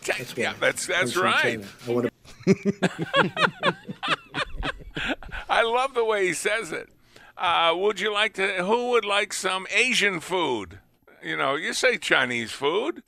That's 0.05 0.38
yeah, 0.38 0.53
that's 0.59 0.88
that's 0.88 1.15
right. 1.17 1.61
China. 1.61 1.65
I 1.88 1.91
want 1.91 2.09
to. 2.45 3.73
I 5.49 5.63
love 5.63 5.93
the 5.93 6.05
way 6.05 6.28
he 6.28 6.34
says 6.34 6.71
it. 6.71 6.89
Uh, 7.38 7.73
would 7.78 7.99
you 7.99 8.11
like 8.13 8.34
to? 8.36 8.63
Who 8.63 8.89
would 8.91 9.05
like 9.05 9.34
some 9.34 9.67
Asian 9.73 10.19
food? 10.19 10.80
You 11.23 11.36
know, 11.36 11.55
you 11.55 11.73
say 11.73 11.97
Chinese 11.97 12.51
food, 12.51 13.03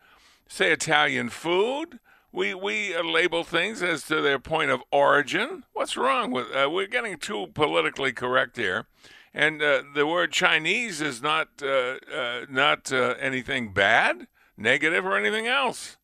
say 0.48 0.72
Italian 0.72 1.30
food. 1.30 2.00
We 2.32 2.54
we 2.54 2.96
label 3.02 3.44
things 3.44 3.82
as 3.82 4.04
to 4.04 4.22
their 4.22 4.40
point 4.40 4.70
of 4.70 4.82
origin. 4.92 5.64
What's 5.74 5.98
wrong 5.98 6.32
with? 6.32 6.48
Uh, 6.52 6.70
we're 6.72 6.88
getting 6.88 7.18
too 7.18 7.48
politically 7.54 8.12
correct 8.12 8.56
here, 8.58 8.86
and 9.34 9.62
uh, 9.62 9.84
the 9.96 10.06
word 10.06 10.32
Chinese 10.32 11.02
is 11.02 11.24
not 11.24 11.50
uh, 11.64 11.98
uh, 12.16 12.46
not 12.48 12.92
uh, 12.92 13.16
anything 13.20 13.74
bad, 13.74 14.28
negative, 14.56 15.06
or 15.06 15.18
anything 15.18 15.48
else. 15.48 15.98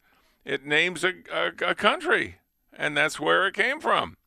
It 0.44 0.66
names 0.66 1.04
a, 1.04 1.14
a, 1.32 1.52
a 1.70 1.76
country, 1.76 2.38
and 2.74 2.98
that's 2.98 3.20
where 3.20 3.48
it 3.48 3.54
came 3.54 3.80
from. 3.80 4.18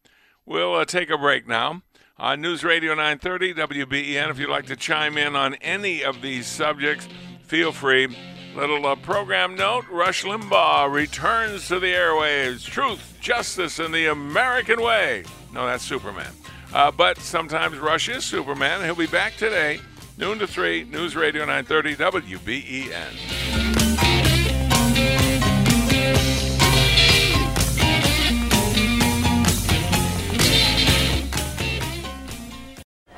We'll 0.46 0.74
uh, 0.76 0.84
take 0.84 1.10
a 1.10 1.18
break 1.18 1.48
now. 1.48 1.82
On 2.16 2.40
News 2.40 2.64
Radio 2.64 2.94
930 2.94 3.54
WBEN, 3.54 4.30
if 4.30 4.38
you'd 4.40 4.50
like 4.50 4.66
to 4.66 4.76
chime 4.76 5.16
in 5.16 5.36
on 5.36 5.54
any 5.56 6.02
of 6.02 6.20
these 6.20 6.46
subjects, 6.46 7.08
feel 7.42 7.70
free. 7.70 8.08
Little 8.56 8.86
uh, 8.86 8.96
program 8.96 9.54
note 9.54 9.84
Rush 9.90 10.24
Limbaugh 10.24 10.92
returns 10.92 11.68
to 11.68 11.78
the 11.78 11.92
airwaves. 11.92 12.64
Truth, 12.64 13.18
justice, 13.20 13.78
and 13.78 13.94
the 13.94 14.06
American 14.06 14.80
way. 14.82 15.24
No, 15.52 15.66
that's 15.66 15.84
Superman. 15.84 16.32
Uh, 16.72 16.90
but 16.90 17.18
sometimes 17.18 17.78
Rush 17.78 18.08
is 18.08 18.24
Superman. 18.24 18.84
He'll 18.84 18.94
be 18.94 19.06
back 19.06 19.36
today, 19.36 19.80
noon 20.16 20.38
to 20.38 20.46
3, 20.46 20.84
News 20.84 21.14
Radio 21.16 21.44
930 21.44 21.96
WBEN. 21.96 23.67